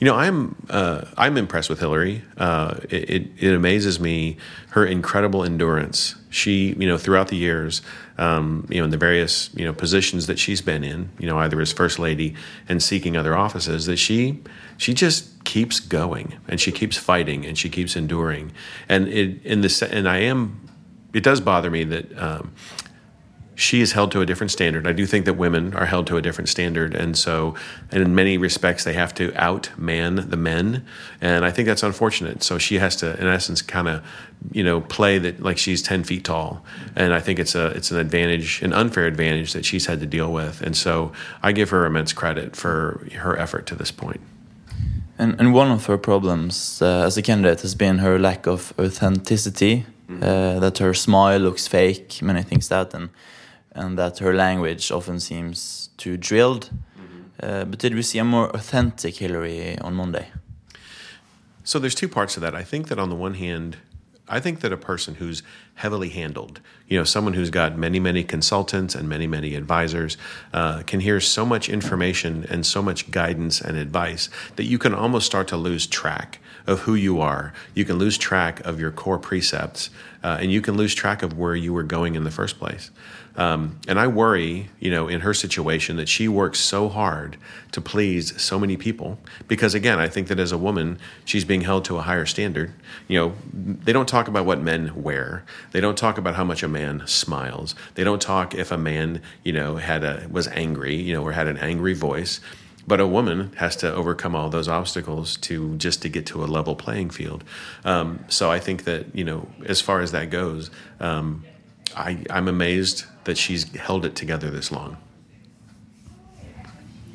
You 0.00 0.06
know, 0.06 0.14
I'm 0.14 0.56
uh, 0.70 1.06
I'm 1.16 1.36
impressed 1.36 1.70
with 1.70 1.80
Hillary. 1.80 2.22
Uh, 2.36 2.78
it, 2.90 3.30
it, 3.38 3.54
amazes 3.54 4.00
me 4.00 4.36
her 4.70 4.84
incredible 4.84 5.44
endurance. 5.44 6.14
She, 6.30 6.74
you 6.78 6.86
know, 6.86 6.98
throughout 6.98 7.28
the 7.28 7.36
years, 7.36 7.82
um, 8.18 8.66
you 8.70 8.78
know, 8.78 8.84
in 8.84 8.90
the 8.90 8.96
various 8.96 9.50
you 9.54 9.64
know 9.64 9.72
positions 9.72 10.26
that 10.26 10.38
she's 10.38 10.60
been 10.60 10.84
in, 10.84 11.10
you 11.18 11.26
know, 11.26 11.38
either 11.38 11.60
as 11.60 11.72
first 11.72 11.98
lady 11.98 12.34
and 12.68 12.82
seeking 12.82 13.16
other 13.16 13.36
offices, 13.36 13.86
that 13.86 13.96
she 13.96 14.42
she 14.76 14.94
just 14.94 15.44
keeps 15.44 15.80
going 15.80 16.34
and 16.48 16.60
she 16.60 16.72
keeps 16.72 16.96
fighting 16.96 17.44
and 17.46 17.56
she 17.56 17.68
keeps 17.68 17.96
enduring. 17.96 18.52
And 18.88 19.08
it 19.08 19.44
in 19.44 19.60
the 19.60 19.88
and 19.90 20.08
I 20.08 20.18
am. 20.18 20.60
It 21.12 21.22
does 21.22 21.40
bother 21.40 21.70
me 21.70 21.84
that 21.84 22.18
um, 22.18 22.52
she 23.54 23.80
is 23.80 23.92
held 23.92 24.10
to 24.12 24.20
a 24.20 24.26
different 24.26 24.50
standard. 24.50 24.86
I 24.86 24.92
do 24.92 25.06
think 25.06 25.24
that 25.26 25.34
women 25.34 25.74
are 25.74 25.86
held 25.86 26.06
to 26.08 26.16
a 26.16 26.22
different 26.22 26.48
standard, 26.48 26.94
and 26.94 27.16
so, 27.16 27.54
and 27.90 28.02
in 28.02 28.14
many 28.14 28.36
respects, 28.36 28.84
they 28.84 28.94
have 28.94 29.14
to 29.14 29.30
outman 29.32 30.30
the 30.30 30.36
men, 30.36 30.84
and 31.20 31.44
I 31.44 31.50
think 31.50 31.66
that's 31.66 31.82
unfortunate. 31.82 32.42
So 32.42 32.58
she 32.58 32.78
has 32.78 32.96
to, 32.96 33.18
in 33.20 33.26
essence, 33.26 33.62
kind 33.62 33.88
of, 33.88 34.04
you 34.52 34.64
know, 34.64 34.80
play 34.80 35.18
that 35.18 35.40
like 35.40 35.58
she's 35.58 35.82
ten 35.82 36.04
feet 36.04 36.24
tall, 36.24 36.64
and 36.96 37.14
I 37.14 37.20
think 37.20 37.38
it's 37.38 37.54
a 37.54 37.66
it's 37.68 37.90
an 37.90 37.98
advantage, 37.98 38.62
an 38.62 38.72
unfair 38.72 39.06
advantage 39.06 39.52
that 39.52 39.64
she's 39.64 39.86
had 39.86 40.00
to 40.00 40.06
deal 40.06 40.32
with, 40.32 40.60
and 40.60 40.76
so 40.76 41.12
I 41.42 41.52
give 41.52 41.70
her 41.70 41.86
immense 41.86 42.12
credit 42.12 42.56
for 42.56 43.06
her 43.14 43.38
effort 43.38 43.66
to 43.66 43.74
this 43.76 43.92
point. 43.92 44.20
And 45.16 45.38
and 45.38 45.54
one 45.54 45.70
of 45.70 45.86
her 45.86 45.98
problems 45.98 46.82
uh, 46.82 47.04
as 47.06 47.16
a 47.16 47.22
candidate 47.22 47.60
has 47.62 47.76
been 47.76 47.98
her 47.98 48.18
lack 48.18 48.46
of 48.46 48.72
authenticity. 48.78 49.86
Mm 50.06 50.20
-hmm. 50.20 50.54
uh, 50.54 50.60
that 50.60 50.78
her 50.78 50.94
smile 50.94 51.38
looks 51.38 51.68
fake, 51.68 52.06
many 52.20 52.44
things 52.44 52.68
that, 52.68 52.94
and 52.94 53.08
and 53.74 53.98
that 53.98 54.18
her 54.18 54.34
language 54.34 54.90
often 54.90 55.20
seems 55.20 55.90
too 55.96 56.16
drilled. 56.16 56.70
Mm-hmm. 56.98 57.22
Uh, 57.42 57.64
but 57.64 57.78
did 57.78 57.94
we 57.94 58.02
see 58.02 58.18
a 58.18 58.24
more 58.24 58.48
authentic 58.50 59.16
Hillary 59.16 59.78
on 59.78 59.94
Monday? 59.94 60.28
So 61.64 61.78
there's 61.78 61.94
two 61.94 62.08
parts 62.08 62.34
to 62.34 62.40
that. 62.40 62.54
I 62.54 62.62
think 62.62 62.88
that 62.88 62.98
on 62.98 63.08
the 63.08 63.16
one 63.16 63.34
hand, 63.34 63.78
I 64.28 64.40
think 64.40 64.60
that 64.60 64.72
a 64.72 64.76
person 64.76 65.16
who's 65.16 65.42
heavily 65.74 66.08
handled, 66.08 66.60
you 66.88 66.98
know, 66.98 67.04
someone 67.04 67.34
who's 67.34 67.50
got 67.50 67.76
many, 67.76 68.00
many 68.00 68.24
consultants 68.24 68.94
and 68.94 69.08
many, 69.08 69.26
many 69.26 69.54
advisors, 69.54 70.16
uh, 70.52 70.82
can 70.86 71.00
hear 71.00 71.20
so 71.20 71.44
much 71.44 71.68
information 71.68 72.46
and 72.48 72.64
so 72.64 72.80
much 72.80 73.10
guidance 73.10 73.60
and 73.60 73.76
advice 73.76 74.30
that 74.56 74.64
you 74.64 74.78
can 74.78 74.94
almost 74.94 75.26
start 75.26 75.48
to 75.48 75.56
lose 75.56 75.86
track 75.86 76.38
of 76.66 76.80
who 76.80 76.94
you 76.94 77.20
are. 77.20 77.52
You 77.74 77.84
can 77.84 77.96
lose 77.96 78.16
track 78.16 78.60
of 78.60 78.80
your 78.80 78.90
core 78.90 79.18
precepts, 79.18 79.90
uh, 80.22 80.38
and 80.40 80.50
you 80.50 80.60
can 80.60 80.76
lose 80.76 80.94
track 80.94 81.22
of 81.22 81.36
where 81.36 81.54
you 81.54 81.72
were 81.72 81.82
going 81.82 82.14
in 82.14 82.24
the 82.24 82.30
first 82.30 82.58
place. 82.58 82.90
Um, 83.36 83.80
and 83.88 83.98
I 83.98 84.06
worry, 84.06 84.70
you 84.78 84.90
know, 84.90 85.08
in 85.08 85.20
her 85.20 85.34
situation 85.34 85.96
that 85.96 86.08
she 86.08 86.28
works 86.28 86.60
so 86.60 86.88
hard 86.88 87.36
to 87.72 87.80
please 87.80 88.40
so 88.40 88.60
many 88.60 88.76
people 88.76 89.18
because, 89.48 89.74
again, 89.74 89.98
I 89.98 90.08
think 90.08 90.28
that 90.28 90.38
as 90.38 90.52
a 90.52 90.58
woman, 90.58 90.98
she's 91.24 91.44
being 91.44 91.62
held 91.62 91.84
to 91.86 91.96
a 91.96 92.02
higher 92.02 92.26
standard. 92.26 92.72
You 93.08 93.18
know, 93.18 93.34
they 93.52 93.92
don't 93.92 94.08
talk 94.08 94.28
about 94.28 94.46
what 94.46 94.60
men 94.60 95.02
wear. 95.02 95.44
They 95.72 95.80
don't 95.80 95.98
talk 95.98 96.16
about 96.16 96.36
how 96.36 96.44
much 96.44 96.62
a 96.62 96.68
man 96.68 97.02
smiles. 97.06 97.74
They 97.96 98.04
don't 98.04 98.22
talk 98.22 98.54
if 98.54 98.70
a 98.70 98.78
man, 98.78 99.20
you 99.42 99.52
know, 99.52 99.76
had 99.76 100.04
a 100.04 100.28
was 100.30 100.46
angry, 100.48 100.94
you 100.94 101.12
know, 101.12 101.24
or 101.24 101.32
had 101.32 101.48
an 101.48 101.58
angry 101.58 101.94
voice. 101.94 102.40
But 102.86 103.00
a 103.00 103.06
woman 103.06 103.52
has 103.56 103.76
to 103.76 103.92
overcome 103.92 104.36
all 104.36 104.50
those 104.50 104.68
obstacles 104.68 105.36
to 105.38 105.76
just 105.76 106.02
to 106.02 106.08
get 106.08 106.26
to 106.26 106.44
a 106.44 106.46
level 106.46 106.76
playing 106.76 107.10
field. 107.10 107.42
Um, 107.84 108.24
so 108.28 108.50
I 108.50 108.58
think 108.58 108.84
that 108.84 109.14
you 109.14 109.24
know, 109.24 109.48
as 109.66 109.80
far 109.80 110.00
as 110.00 110.12
that 110.12 110.30
goes, 110.30 110.70
um, 111.00 111.44
I, 111.96 112.18
I'm 112.30 112.48
amazed 112.48 113.04
that 113.24 113.38
she's 113.38 113.74
held 113.76 114.04
it 114.04 114.14
together 114.14 114.50
this 114.50 114.70
long. 114.70 114.96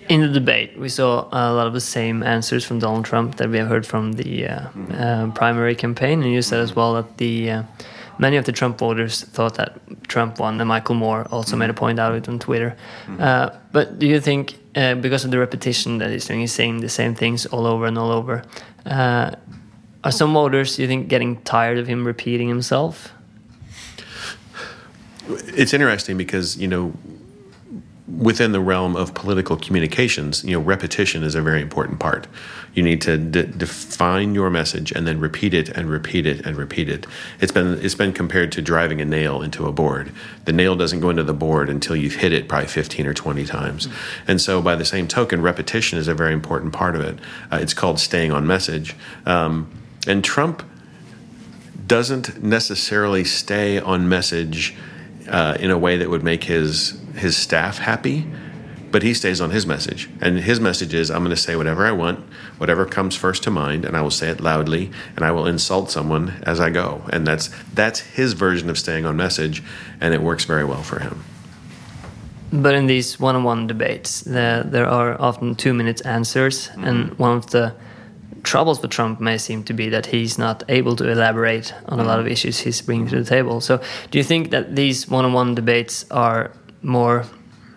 In 0.08 0.22
the 0.22 0.28
debate, 0.28 0.76
we 0.80 0.90
saw 0.90 1.28
a 1.32 1.54
lot 1.54 1.68
of 1.68 1.74
the 1.74 1.82
same 1.82 2.24
answers 2.24 2.66
from 2.66 2.80
Donald 2.80 3.06
Trump 3.06 3.36
that 3.36 3.48
we 3.48 3.58
have 3.60 3.68
heard 3.68 3.86
from 3.86 4.14
the 4.14 4.48
uh, 4.48 4.70
uh, 4.92 5.32
primary 5.34 5.76
campaign, 5.76 6.24
and 6.24 6.32
you 6.32 6.42
said 6.42 6.62
as 6.62 6.76
well 6.76 6.96
that 6.96 7.18
the 7.18 7.52
uh, 7.52 7.64
many 8.18 8.36
of 8.38 8.46
the 8.46 8.52
Trump 8.52 8.80
voters 8.80 9.24
thought 9.24 9.56
that 9.56 9.80
Trump 10.08 10.40
won, 10.40 10.60
and 10.60 10.68
Michael 10.68 10.96
Moore 10.96 11.28
also 11.32 11.56
made 11.56 11.70
a 11.70 11.74
point 11.74 12.00
out 12.00 12.12
of 12.12 12.18
it 12.18 12.28
on 12.28 12.40
Twitter. 12.40 12.76
Uh, 13.20 13.52
but 13.72 14.00
do 14.00 14.08
you 14.08 14.20
think, 14.20 14.56
uh, 14.80 14.96
because 14.96 15.26
of 15.26 15.32
the 15.32 15.38
repetition 15.38 15.98
that 16.00 16.10
he's 16.10 16.26
doing, 16.28 16.40
he's 16.40 16.54
saying 16.54 16.82
the 16.82 16.90
same 16.90 17.14
things 17.16 17.46
all 17.46 17.66
over 17.66 17.86
and 17.86 17.98
all 17.98 18.12
over, 18.12 18.44
uh, 18.86 19.32
are 20.04 20.12
some 20.12 20.34
voters, 20.34 20.80
you 20.80 20.88
think, 20.88 21.10
getting 21.10 21.42
tired 21.42 21.78
of 21.78 21.88
him 21.88 22.08
repeating 22.08 22.48
himself? 22.48 23.14
it's 25.30 25.74
interesting 25.74 26.18
because 26.18 26.58
you 26.58 26.68
know 26.68 26.94
within 28.18 28.52
the 28.52 28.60
realm 28.60 28.96
of 28.96 29.14
political 29.14 29.56
communications, 29.56 30.44
you 30.44 30.52
know, 30.52 30.60
repetition 30.60 31.24
is 31.24 31.36
a 31.36 31.42
very 31.42 31.62
important 31.62 32.00
part. 32.00 32.28
You 32.74 32.84
need 32.84 33.02
to 33.02 33.18
de- 33.18 33.44
define 33.44 34.34
your 34.34 34.50
message 34.50 34.92
and 34.92 35.06
then 35.06 35.20
repeat 35.20 35.54
it 35.54 35.70
and 35.70 35.90
repeat 35.90 36.26
it 36.26 36.46
and 36.46 36.58
repeat 36.58 36.90
it. 36.90 37.06
It's 37.40 37.52
been 37.52 37.80
it's 37.84 37.96
been 37.96 38.14
compared 38.14 38.52
to 38.54 38.62
driving 38.62 39.02
a 39.02 39.06
nail 39.06 39.42
into 39.42 39.68
a 39.68 39.72
board. 39.72 40.12
The 40.46 40.54
nail 40.54 40.76
doesn't 40.76 41.00
go 41.00 41.10
into 41.10 41.24
the 41.24 41.34
board 41.34 41.70
until 41.70 41.96
you've 41.96 42.16
hit 42.16 42.34
it 42.34 42.48
probably 42.48 42.68
15 42.68 43.06
or 43.06 43.14
20 43.14 43.46
times. 43.46 43.88
Mm-hmm. 43.88 44.32
And 44.32 44.42
so, 44.42 44.62
by 44.62 44.76
the 44.76 44.86
same 44.86 45.08
token, 45.08 45.42
repetition 45.42 46.00
is 46.00 46.08
a 46.08 46.16
very 46.16 46.34
important 46.34 46.74
part 46.74 46.96
of 46.96 47.02
it. 47.02 47.20
Uh, 47.52 47.60
it's 47.62 47.74
called 47.74 48.00
staying 48.00 48.32
on 48.32 48.48
message. 48.48 48.96
Um, 49.26 49.72
and 50.08 50.24
Trump 50.24 50.64
doesn't 51.86 52.42
necessarily 52.44 53.24
stay 53.24 53.80
on 53.80 54.08
message 54.08 54.76
uh, 55.28 55.58
in 55.60 55.72
a 55.72 55.78
way 55.78 55.98
that 55.98 56.10
would 56.10 56.24
make 56.24 56.44
his 56.44 57.00
his 57.20 57.38
staff 57.38 57.80
happy. 57.80 58.26
But 58.92 59.04
he 59.04 59.14
stays 59.14 59.40
on 59.40 59.52
his 59.52 59.68
message, 59.68 60.10
and 60.20 60.40
his 60.40 60.60
message 60.60 60.96
is: 60.96 61.12
I'm 61.12 61.20
going 61.20 61.30
to 61.30 61.36
say 61.36 61.56
whatever 61.56 61.86
I 61.86 61.92
want, 61.92 62.22
whatever 62.58 62.88
comes 62.88 63.16
first 63.16 63.44
to 63.44 63.52
mind, 63.52 63.86
and 63.86 63.96
I 63.96 64.02
will 64.02 64.10
say 64.10 64.30
it 64.30 64.42
loudly, 64.42 64.90
and 65.16 65.24
I 65.24 65.30
will 65.30 65.46
insult 65.46 65.92
someone 65.92 66.42
as 66.42 66.60
I 66.60 66.72
go. 66.72 67.04
And 67.14 67.28
that's 67.28 67.52
that's 67.76 68.00
his 68.00 68.34
version 68.34 68.68
of 68.68 68.80
staying 68.80 69.06
on 69.06 69.16
message, 69.16 69.62
and 70.02 70.16
it 70.16 70.24
works 70.24 70.46
very 70.46 70.66
well 70.66 70.82
for 70.82 71.00
him. 71.00 71.24
But 72.52 72.74
in 72.74 72.88
these 72.88 73.20
one-on-one 73.20 73.68
debates, 73.68 74.22
there, 74.22 74.64
there 74.64 74.88
are 74.88 75.22
often 75.22 75.54
two-minute 75.56 76.02
answers, 76.06 76.70
mm 76.70 76.82
-hmm. 76.82 76.88
and 76.88 77.20
one 77.20 77.38
of 77.38 77.46
the 77.46 77.74
troubles 78.44 78.80
for 78.80 78.88
Trump 78.88 79.20
may 79.20 79.38
seem 79.38 79.64
to 79.64 79.74
be 79.74 79.90
that 79.90 80.06
he's 80.08 80.38
not 80.38 80.64
able 80.68 80.96
to 80.96 81.10
elaborate 81.10 81.74
on 81.86 82.00
a 82.00 82.04
lot 82.04 82.20
of 82.20 82.26
mm. 82.26 82.32
issues 82.32 82.60
he's 82.60 82.82
bringing 82.82 83.10
to 83.10 83.24
the 83.24 83.36
table. 83.36 83.62
So, 83.62 83.78
do 84.12 84.18
you 84.18 84.24
think 84.24 84.50
that 84.50 84.76
these 84.76 85.08
one-on-one 85.12 85.56
debates 85.56 86.06
are 86.10 86.52
more, 86.82 87.26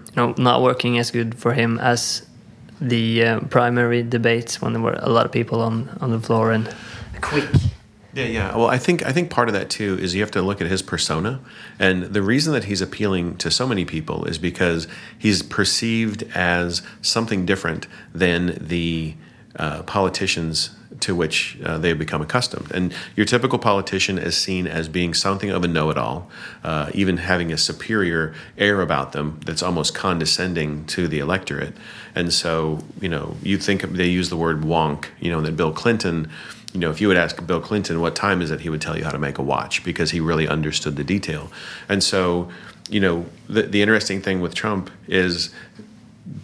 you 0.07 0.17
know, 0.17 0.35
not 0.39 0.63
working 0.63 0.99
as 0.99 1.11
good 1.11 1.35
for 1.35 1.53
him 1.53 1.79
as 1.79 2.27
the 2.81 3.25
uh, 3.25 3.41
primary 3.41 4.03
debates 4.03 4.61
when 4.61 4.73
there 4.73 4.83
were 4.83 4.99
a 4.99 5.09
lot 5.09 5.25
of 5.25 5.33
people 5.33 5.61
on 5.61 5.89
on 6.01 6.11
the 6.11 6.21
floor 6.21 6.53
and 6.53 6.75
quick. 7.21 7.49
Yeah, 8.15 8.25
yeah. 8.25 8.57
Well, 8.57 8.67
I 8.67 8.77
think 8.77 9.07
I 9.07 9.13
think 9.13 9.31
part 9.31 9.49
of 9.49 9.55
that 9.55 9.71
too 9.71 9.99
is 9.99 10.15
you 10.15 10.21
have 10.21 10.31
to 10.33 10.43
look 10.43 10.61
at 10.61 10.67
his 10.67 10.83
persona, 10.83 11.41
and 11.79 12.03
the 12.03 12.23
reason 12.23 12.53
that 12.53 12.65
he's 12.65 12.83
appealing 12.83 13.37
to 13.39 13.51
so 13.51 13.67
many 13.67 13.85
people 13.85 14.27
is 14.27 14.39
because 14.39 14.87
he's 15.19 15.43
perceived 15.43 16.25
as 16.35 16.83
something 17.01 17.47
different 17.47 17.87
than 18.15 18.59
the 18.61 19.15
uh, 19.57 19.83
politicians 19.85 20.71
to 21.03 21.15
which 21.15 21.59
uh, 21.65 21.79
they 21.79 21.89
have 21.89 21.99
become 21.99 22.23
accustomed. 22.23 22.71
And 22.73 22.95
your 23.17 23.27
typical 23.27 23.59
politician 23.59 24.19
is 24.19 24.37
seen 24.37 24.67
as 24.67 24.89
being 24.89 25.15
something 25.15 25.51
of 25.51 25.65
a 25.65 25.69
know-it-all, 25.69 26.31
uh, 26.65 26.91
even 26.95 27.19
having 27.19 27.53
a 27.53 27.59
superior 27.59 28.35
air 28.57 28.81
about 28.81 29.13
them 29.13 29.41
that's 29.45 29.63
almost 29.63 29.95
condescending 29.95 30.85
to 30.87 31.09
the 31.09 31.19
electorate. 31.19 31.75
And 32.15 32.33
so, 32.33 32.81
you 33.01 33.09
know, 33.09 33.37
you 33.43 33.59
think 33.59 33.83
they 33.83 34.09
use 34.09 34.29
the 34.31 34.37
word 34.37 34.63
wonk. 34.63 35.07
You 35.21 35.31
know, 35.31 35.41
that 35.43 35.57
Bill 35.57 35.73
Clinton 35.73 36.31
you 36.73 36.81
know, 36.81 36.91
if 36.91 37.03
you 37.03 37.09
would 37.09 37.19
ask 37.19 37.47
Bill 37.47 37.61
Clinton 37.61 38.01
what 38.01 38.17
time 38.17 38.41
is 38.41 38.51
it, 38.51 38.61
he 38.61 38.71
would 38.71 38.81
tell 38.81 38.97
you 38.97 39.05
how 39.05 39.11
to 39.11 39.19
make 39.19 39.37
a 39.37 39.43
watch 39.43 39.85
because 39.85 40.11
he 40.11 40.21
really 40.21 40.49
understood 40.49 40.97
the 40.97 41.05
detail. 41.05 41.53
And 41.87 42.03
so, 42.03 42.51
you 42.89 42.99
know, 42.99 43.27
the, 43.47 43.65
the 43.65 43.83
interesting 43.83 44.23
thing 44.23 44.41
with 44.41 44.55
Trump 44.55 44.91
is 45.07 45.51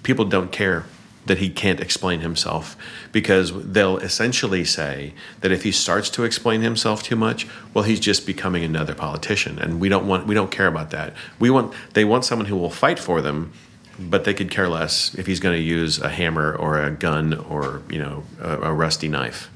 people 0.02 0.26
don't 0.26 0.52
care 0.52 0.84
that 1.28 1.38
he 1.38 1.48
can't 1.48 1.80
explain 1.80 2.20
himself 2.20 2.76
because 3.12 3.52
they'll 3.72 3.98
essentially 3.98 4.64
say 4.64 5.14
that 5.40 5.52
if 5.52 5.62
he 5.62 5.72
starts 5.72 6.10
to 6.10 6.24
explain 6.24 6.60
himself 6.62 7.02
too 7.02 7.16
much 7.16 7.46
well 7.72 7.84
he's 7.84 8.00
just 8.00 8.26
becoming 8.26 8.64
another 8.64 8.94
politician 8.94 9.58
and 9.58 9.80
we 9.80 9.88
don't 9.88 10.06
want 10.06 10.26
we 10.26 10.34
don't 10.34 10.50
care 10.50 10.66
about 10.66 10.90
that 10.90 11.14
we 11.38 11.48
want 11.50 11.72
they 11.94 12.04
want 12.04 12.24
someone 12.24 12.46
who 12.46 12.56
will 12.56 12.70
fight 12.70 12.98
for 12.98 13.22
them 13.22 13.52
but 13.98 14.24
they 14.24 14.34
could 14.34 14.50
care 14.50 14.68
less 14.68 15.14
if 15.14 15.26
he's 15.26 15.40
going 15.40 15.56
to 15.56 15.62
use 15.62 15.98
a 16.00 16.08
hammer 16.08 16.54
or 16.54 16.82
a 16.82 16.90
gun 16.90 17.34
or 17.34 17.82
you 17.90 17.98
know 17.98 18.24
a, 18.40 18.70
a 18.70 18.72
rusty 18.72 19.08
knife 19.08 19.50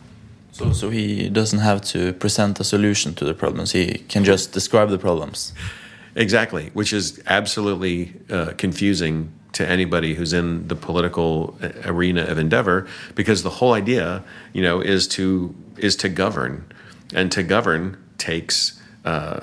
So, 0.52 0.72
so 0.72 0.90
he 0.90 1.30
doesn't 1.30 1.60
have 1.60 1.80
to 1.92 2.12
present 2.12 2.60
a 2.60 2.64
solution 2.64 3.14
to 3.14 3.24
the 3.24 3.32
problems. 3.32 3.72
He 3.72 3.84
can 4.12 4.22
just 4.22 4.52
describe 4.52 4.90
the 4.90 4.98
problems. 4.98 5.54
Exactly, 6.14 6.70
which 6.74 6.92
is 6.92 7.22
absolutely 7.26 8.12
uh, 8.28 8.52
confusing 8.58 9.32
to 9.52 9.68
anybody 9.68 10.14
who's 10.14 10.32
in 10.32 10.68
the 10.68 10.74
political 10.74 11.58
arena 11.84 12.22
of 12.22 12.38
endeavor, 12.38 12.86
because 13.14 13.42
the 13.42 13.50
whole 13.50 13.74
idea, 13.74 14.24
you 14.52 14.62
know, 14.62 14.80
is 14.80 15.06
to 15.08 15.54
is 15.76 15.96
to 15.96 16.08
govern, 16.08 16.64
and 17.14 17.30
to 17.32 17.42
govern 17.42 18.02
takes. 18.18 18.80
Uh, 19.04 19.40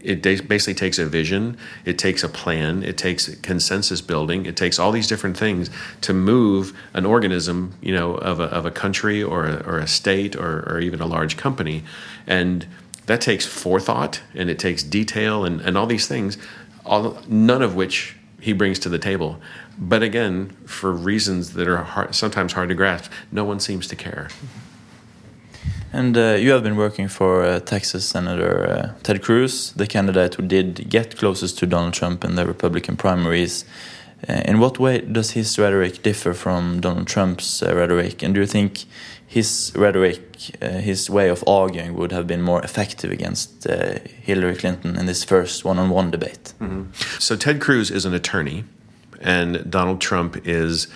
it 0.00 0.22
basically 0.22 0.74
takes 0.74 0.96
a 0.98 1.06
vision, 1.06 1.56
it 1.84 1.98
takes 1.98 2.22
a 2.22 2.28
plan, 2.28 2.84
it 2.84 2.96
takes 2.96 3.34
consensus 3.36 4.00
building, 4.00 4.46
it 4.46 4.56
takes 4.56 4.78
all 4.78 4.92
these 4.92 5.08
different 5.08 5.36
things 5.36 5.70
to 6.02 6.14
move 6.14 6.72
an 6.94 7.04
organism, 7.04 7.74
you 7.82 7.92
know, 7.92 8.14
of 8.14 8.38
a, 8.38 8.44
of 8.44 8.64
a 8.64 8.70
country 8.70 9.24
or 9.24 9.46
a, 9.46 9.56
or 9.66 9.78
a 9.78 9.88
state 9.88 10.36
or, 10.36 10.60
or 10.70 10.78
even 10.78 11.00
a 11.00 11.06
large 11.06 11.36
company, 11.36 11.82
and 12.28 12.66
that 13.06 13.20
takes 13.20 13.44
forethought 13.44 14.22
and 14.34 14.48
it 14.48 14.58
takes 14.58 14.84
detail 14.84 15.44
and, 15.44 15.60
and 15.62 15.76
all 15.76 15.86
these 15.86 16.06
things, 16.06 16.38
all, 16.86 17.18
none 17.26 17.62
of 17.62 17.74
which 17.74 18.17
he 18.48 18.54
brings 18.54 18.78
to 18.78 18.88
the 18.88 18.98
table. 19.10 19.30
But 19.78 20.02
again, 20.02 20.56
for 20.64 20.90
reasons 21.12 21.52
that 21.52 21.68
are 21.68 21.84
hard, 21.94 22.14
sometimes 22.14 22.50
hard 22.54 22.68
to 22.70 22.74
grasp, 22.74 23.12
no 23.30 23.44
one 23.44 23.60
seems 23.60 23.86
to 23.88 23.96
care. 23.96 24.28
And 25.92 26.16
uh, 26.16 26.36
you 26.42 26.50
have 26.54 26.62
been 26.62 26.76
working 26.76 27.08
for 27.08 27.32
uh, 27.42 27.60
Texas 27.60 28.04
Senator 28.14 28.54
uh, 28.72 29.02
Ted 29.02 29.18
Cruz, 29.22 29.72
the 29.72 29.86
candidate 29.86 30.34
who 30.36 30.44
did 30.56 30.88
get 30.88 31.16
closest 31.22 31.58
to 31.58 31.66
Donald 31.66 31.94
Trump 31.94 32.24
in 32.24 32.36
the 32.36 32.46
Republican 32.46 32.96
primaries. 32.96 33.64
Uh, 34.28 34.50
in 34.50 34.58
what 34.58 34.78
way 34.78 35.00
does 35.16 35.30
his 35.32 35.58
rhetoric 35.58 36.02
differ 36.02 36.32
from 36.34 36.80
Donald 36.80 37.06
Trump's 37.06 37.62
uh, 37.62 37.74
rhetoric? 37.80 38.22
And 38.22 38.34
do 38.34 38.40
you 38.40 38.46
think 38.46 38.72
his 39.28 39.72
rhetoric, 39.76 40.20
uh, 40.62 40.68
his 40.80 41.10
way 41.10 41.28
of 41.28 41.44
arguing, 41.46 41.94
would 41.94 42.12
have 42.12 42.26
been 42.26 42.42
more 42.42 42.62
effective 42.64 43.12
against 43.12 43.64
Hillary 43.64 44.56
Clinton 44.56 44.96
in 44.96 45.06
this 45.06 45.22
first 45.22 45.64
one 45.64 45.78
on 45.78 45.90
one 45.90 46.10
debate? 46.10 46.54
Mm 46.60 46.68
-hmm. 46.68 46.84
So, 47.20 47.36
Ted 47.36 47.58
Cruz 47.60 47.90
is 47.90 48.04
an 48.04 48.14
attorney, 48.14 48.64
and 49.20 49.70
Donald 49.70 50.00
Trump 50.00 50.36
is 50.46 50.88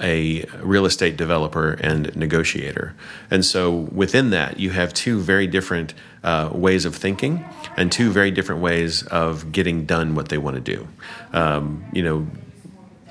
a 0.00 0.44
real 0.62 0.86
estate 0.86 1.16
developer 1.16 1.72
and 1.72 2.14
negotiator. 2.16 2.94
And 3.30 3.44
so 3.44 3.88
within 3.92 4.30
that, 4.30 4.58
you 4.58 4.70
have 4.70 4.92
two 4.92 5.20
very 5.20 5.46
different 5.46 5.94
uh, 6.22 6.50
ways 6.52 6.84
of 6.84 6.94
thinking 6.94 7.44
and 7.76 7.90
two 7.90 8.10
very 8.10 8.30
different 8.30 8.60
ways 8.60 9.02
of 9.04 9.52
getting 9.52 9.84
done 9.84 10.14
what 10.14 10.28
they 10.28 10.38
want 10.38 10.56
to 10.56 10.76
do. 10.76 10.88
Um, 11.32 11.84
you 11.92 12.02
know, 12.02 12.26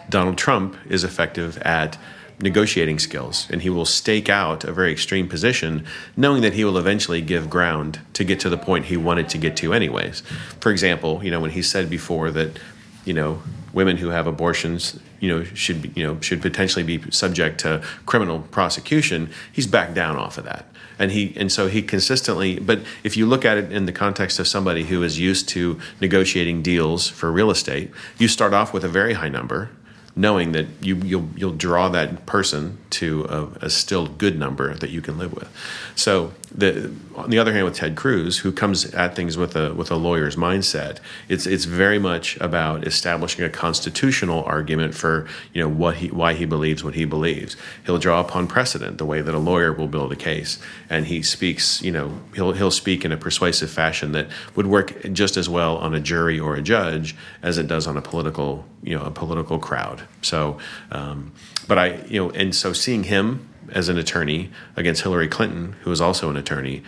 Donald 0.09 0.37
Trump 0.37 0.75
is 0.87 1.03
effective 1.03 1.57
at 1.59 1.97
negotiating 2.41 2.99
skills 2.99 3.47
and 3.49 3.62
he 3.62 3.69
will 3.69 3.86
stake 3.86 4.30
out 4.30 4.63
a 4.63 4.71
very 4.71 4.91
extreme 4.91 5.28
position 5.28 5.86
knowing 6.15 6.41
that 6.41 6.54
he 6.54 6.63
will 6.63 6.78
eventually 6.78 7.21
give 7.21 7.49
ground 7.49 7.99
to 8.13 8.23
get 8.23 8.39
to 8.39 8.49
the 8.49 8.58
point 8.58 8.86
he 8.86 8.97
wanted 8.97 9.28
to 9.30 9.38
get 9.38 9.58
to 9.58 9.73
anyways. 9.73 10.21
For 10.62 10.71
example 10.71 11.23
you 11.23 11.32
know 11.32 11.39
when 11.39 11.52
he 11.52 11.62
said 11.62 11.89
before 11.89 12.32
that 12.32 12.58
you 13.06 13.13
know 13.13 13.41
women 13.73 13.97
who 13.97 14.10
have 14.10 14.25
abortions 14.25 14.99
you 15.19 15.30
know 15.30 15.43
should 15.43 15.82
be, 15.82 15.91
you 15.95 16.06
know 16.06 16.19
should 16.21 16.41
potentially 16.41 16.84
be 16.84 17.12
subject 17.12 17.60
to 17.60 17.84
criminal 18.06 18.39
prosecution 18.39 19.30
he's 19.52 19.67
backed 19.67 19.93
down 19.93 20.15
off 20.15 20.38
of 20.38 20.45
that. 20.45 20.65
And 20.97 21.12
he 21.12 21.34
and 21.38 21.52
so 21.52 21.67
he 21.67 21.82
consistently 21.82 22.60
but 22.60 22.80
if 23.04 23.17
you 23.17 23.25
look 23.25 23.43
at 23.45 23.58
it 23.58 23.71
in 23.71 23.86
the 23.86 23.91
context 23.91 24.39
of 24.39 24.47
somebody 24.47 24.86
who 24.86 25.04
is 25.04 25.19
used 25.19 25.49
to 25.49 25.80
negotiating 25.99 26.62
deals 26.62 27.08
for 27.08 27.32
real 27.32 27.52
estate 27.52 27.91
you 28.17 28.28
start 28.28 28.54
off 28.54 28.73
with 28.73 28.84
a 28.84 28.89
very 28.89 29.13
high 29.13 29.30
number 29.30 29.69
knowing 30.15 30.51
that 30.53 30.67
you 30.81 30.95
you'll 30.97 31.29
you'll 31.35 31.55
draw 31.55 31.89
that 31.89 32.25
person 32.25 32.77
to 32.91 33.25
a, 33.25 33.65
a, 33.65 33.69
still 33.69 34.07
good 34.07 34.37
number 34.37 34.73
that 34.73 34.89
you 34.89 35.01
can 35.01 35.17
live 35.17 35.33
with. 35.33 35.49
So 35.95 36.33
the 36.55 36.91
on 37.15 37.29
the 37.29 37.38
other 37.38 37.53
hand, 37.53 37.65
with 37.65 37.75
Ted 37.75 37.95
Cruz, 37.95 38.39
who 38.39 38.51
comes 38.51 38.85
at 38.93 39.15
things 39.15 39.38
with 39.38 39.55
a 39.55 39.73
with 39.73 39.91
a 39.91 39.95
lawyer's 39.95 40.35
mindset, 40.35 40.97
it's 41.27 41.45
it's 41.45 41.65
very 41.65 41.99
much 41.99 42.38
about 42.38 42.88
establishing 42.88 43.43
a 43.43 43.49
constitutional 43.49 44.43
argument 44.43 44.95
for 44.95 45.27
you 45.53 45.62
know 45.62 45.69
what 45.69 45.97
he 45.97 46.07
why 46.07 46.33
he 46.33 46.45
believes 46.45 46.83
what 46.83 46.95
he 46.95 47.05
believes. 47.05 47.55
He'll 47.85 47.99
draw 47.99 48.19
upon 48.19 48.47
precedent, 48.47 48.97
the 48.97 49.05
way 49.05 49.21
that 49.21 49.35
a 49.35 49.39
lawyer 49.39 49.73
will 49.73 49.88
build 49.88 50.12
a 50.12 50.15
case, 50.15 50.57
and 50.89 51.05
he 51.05 51.21
speaks 51.21 51.81
you 51.81 51.91
know 51.91 52.19
he'll 52.33 52.53
he'll 52.53 52.71
speak 52.71 53.05
in 53.05 53.12
a 53.12 53.17
persuasive 53.17 53.69
fashion 53.69 54.12
that 54.13 54.27
would 54.55 54.67
work 54.67 55.12
just 55.12 55.38
as 55.38 55.47
well 55.47 55.77
on 55.77 55.93
a 55.93 55.99
jury 55.99 56.39
or 56.39 56.55
a 56.55 56.62
judge 56.62 57.15
as 57.43 57.57
it 57.57 57.67
does 57.67 57.85
on 57.85 57.95
a 57.95 58.01
political 58.01 58.65
you 58.81 58.97
know 58.97 59.03
a 59.03 59.12
political 59.12 59.59
crowd. 59.59 60.03
So, 60.21 60.57
um, 60.91 61.31
but 61.67 61.77
I 61.77 62.03
you 62.07 62.23
know 62.23 62.31
and 62.31 62.55
so 62.55 62.73
seeing 62.73 63.03
him 63.03 63.48
as 63.73 63.89
an 63.89 63.97
attorney 63.97 64.49
against 64.75 65.01
Hillary 65.01 65.27
Clinton, 65.27 65.75
who 65.82 65.89
was 65.89 66.01
also 66.01 66.29
an 66.29 66.38
attorney, 66.38 66.84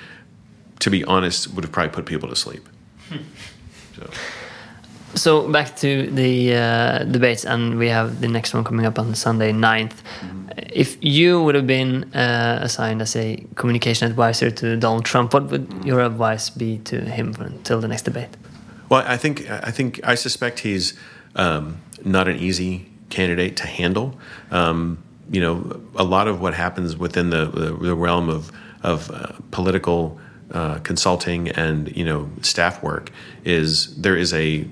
to 0.80 0.90
be 0.90 1.04
honest, 1.06 1.54
would 1.54 1.64
have 1.64 1.72
probably 1.72 1.92
put 1.92 2.06
people 2.06 2.30
to 2.30 2.36
sleep. 2.36 2.68
So. 3.96 4.10
so. 5.16 5.52
back 5.52 5.76
to 5.78 6.10
the 6.12 6.56
uh, 6.56 7.04
debates, 7.06 7.46
and 7.46 7.78
we 7.78 7.88
have 7.90 8.22
the 8.22 8.28
next 8.28 8.54
one 8.54 8.64
coming 8.64 8.86
up 8.86 8.98
on 9.00 9.16
Sunday 9.16 9.52
9th. 9.52 9.96
Mm 10.22 10.30
-hmm. 10.30 10.42
If 10.74 10.98
you 11.02 11.42
would 11.44 11.56
have 11.56 11.68
been 11.68 12.06
uh, 12.14 12.64
assigned 12.64 13.02
as 13.02 13.16
a 13.16 13.38
communication 13.56 14.12
advisor 14.12 14.52
to 14.52 14.66
Donald 14.78 15.06
Trump, 15.06 15.34
what 15.34 15.44
would 15.52 15.68
your 15.84 16.02
advice 16.02 16.52
be 16.56 16.80
to 16.84 16.96
him 16.96 17.34
until 17.40 17.80
the 17.80 17.88
next 17.88 18.06
debate? 18.06 18.30
Well, 18.90 19.04
I 19.08 19.18
think 19.18 19.40
I 19.70 19.72
think 19.72 20.00
I 20.04 20.16
suspect 20.16 20.60
he's 20.60 20.94
um, 21.36 21.78
not 22.04 22.28
an 22.28 22.38
easy 22.38 22.86
candidate 23.10 23.56
to 23.56 23.68
handle. 23.68 24.14
Um, 24.52 24.98
you 25.32 25.42
know, 25.42 25.82
a 25.96 26.04
lot 26.04 26.28
of 26.28 26.42
what 26.42 26.54
happens 26.54 26.98
within 26.98 27.30
the, 27.30 27.46
the, 27.46 27.96
realm 27.96 28.30
of, 28.30 28.52
of 28.84 29.10
uh, 29.12 29.32
political 29.52 30.20
uh, 30.52 30.80
consulting 30.80 31.50
and, 31.50 31.96
you 31.96 32.04
know, 32.04 32.30
staff 32.42 32.84
work 32.84 33.12
is 33.46 33.96
there 33.96 34.18
is 34.18 34.34
a 34.34 34.68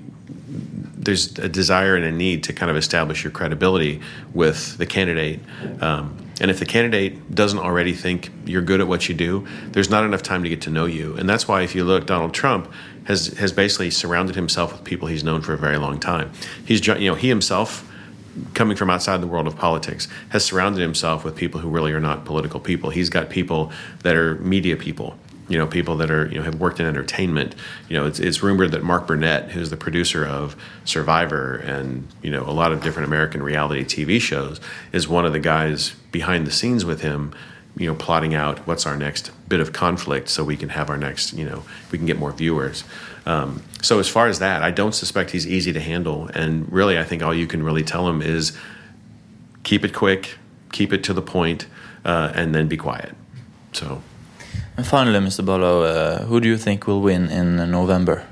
there's 1.00 1.38
a 1.38 1.48
desire 1.48 1.96
and 1.96 2.04
a 2.04 2.12
need 2.12 2.44
to 2.44 2.52
kind 2.52 2.70
of 2.70 2.76
establish 2.76 3.24
your 3.24 3.30
credibility 3.30 4.00
with 4.34 4.76
the 4.76 4.84
candidate. 4.84 5.40
Um, 5.80 6.16
and 6.40 6.50
if 6.50 6.58
the 6.58 6.66
candidate 6.66 7.34
doesn't 7.34 7.58
already 7.58 7.94
think 7.94 8.30
you're 8.44 8.62
good 8.62 8.80
at 8.80 8.86
what 8.86 9.08
you 9.08 9.14
do, 9.14 9.46
there's 9.72 9.88
not 9.88 10.04
enough 10.04 10.22
time 10.22 10.42
to 10.42 10.48
get 10.48 10.60
to 10.62 10.70
know 10.70 10.84
you. 10.84 11.16
And 11.16 11.28
that's 11.28 11.48
why 11.48 11.62
if 11.62 11.74
you 11.74 11.84
look, 11.84 12.06
Donald 12.06 12.34
Trump 12.34 12.70
has 13.04 13.28
has 13.38 13.52
basically 13.52 13.90
surrounded 13.90 14.36
himself 14.36 14.72
with 14.72 14.84
people 14.84 15.08
he's 15.08 15.24
known 15.24 15.40
for 15.40 15.54
a 15.54 15.58
very 15.58 15.78
long 15.78 15.98
time. 15.98 16.32
He's 16.64 16.86
you 16.86 17.10
know 17.10 17.14
he 17.14 17.28
himself 17.28 17.89
coming 18.54 18.76
from 18.76 18.90
outside 18.90 19.20
the 19.20 19.26
world 19.26 19.46
of 19.46 19.56
politics, 19.56 20.08
has 20.30 20.44
surrounded 20.44 20.80
himself 20.80 21.24
with 21.24 21.36
people 21.36 21.60
who 21.60 21.68
really 21.68 21.92
are 21.92 22.00
not 22.00 22.24
political 22.24 22.60
people. 22.60 22.90
He's 22.90 23.10
got 23.10 23.30
people 23.30 23.72
that 24.02 24.16
are 24.16 24.36
media 24.36 24.76
people, 24.76 25.16
you 25.48 25.58
know, 25.58 25.66
people 25.66 25.96
that 25.96 26.10
are 26.10 26.26
you 26.28 26.36
know 26.38 26.42
have 26.42 26.56
worked 26.56 26.80
in 26.80 26.86
entertainment. 26.86 27.54
You 27.88 27.96
know, 27.96 28.06
it's, 28.06 28.20
it's 28.20 28.42
rumored 28.42 28.72
that 28.72 28.82
Mark 28.82 29.06
Burnett, 29.06 29.50
who's 29.50 29.70
the 29.70 29.76
producer 29.76 30.24
of 30.24 30.56
Survivor 30.84 31.56
and 31.56 32.06
you 32.22 32.30
know 32.30 32.42
a 32.44 32.52
lot 32.52 32.72
of 32.72 32.82
different 32.82 33.08
American 33.08 33.42
reality 33.42 33.84
TV 33.84 34.20
shows, 34.20 34.60
is 34.92 35.08
one 35.08 35.26
of 35.26 35.32
the 35.32 35.40
guys 35.40 35.90
behind 36.12 36.46
the 36.46 36.52
scenes 36.52 36.84
with 36.84 37.02
him. 37.02 37.34
You 37.76 37.86
know, 37.86 37.94
plotting 37.94 38.34
out 38.34 38.58
what's 38.66 38.86
our 38.86 38.96
next 38.96 39.30
bit 39.48 39.60
of 39.60 39.72
conflict 39.72 40.28
so 40.28 40.44
we 40.44 40.56
can 40.56 40.70
have 40.70 40.90
our 40.90 40.96
next, 40.96 41.32
you 41.32 41.44
know, 41.44 41.62
we 41.90 41.98
can 41.98 42.06
get 42.06 42.18
more 42.18 42.32
viewers. 42.32 42.84
Um, 43.26 43.62
so 43.80 43.98
as 43.98 44.08
far 44.08 44.26
as 44.26 44.38
that, 44.40 44.62
I 44.62 44.70
don't 44.70 44.94
suspect 44.94 45.30
he's 45.30 45.46
easy 45.46 45.72
to 45.72 45.80
handle. 45.80 46.28
And 46.34 46.70
really, 46.72 46.98
I 46.98 47.04
think 47.04 47.22
all 47.22 47.34
you 47.34 47.46
can 47.46 47.62
really 47.62 47.84
tell 47.84 48.08
him 48.08 48.22
is 48.22 48.56
keep 49.62 49.84
it 49.84 49.94
quick, 49.94 50.36
keep 50.72 50.92
it 50.92 51.04
to 51.04 51.12
the 51.12 51.22
point, 51.22 51.66
uh, 52.04 52.32
and 52.34 52.54
then 52.54 52.68
be 52.68 52.76
quiet. 52.76 53.14
So. 53.72 54.02
And 54.76 54.86
finally, 54.86 55.18
Mr. 55.18 55.44
Barlow 55.44 55.82
uh, 55.82 56.24
who 56.24 56.40
do 56.40 56.48
you 56.48 56.56
think 56.56 56.86
will 56.86 57.02
win 57.02 57.28
in 57.28 57.56
November? 57.70 58.26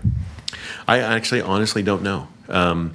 I 0.86 1.00
actually 1.00 1.42
honestly 1.42 1.82
don't 1.82 2.02
know. 2.02 2.28
Um, 2.48 2.94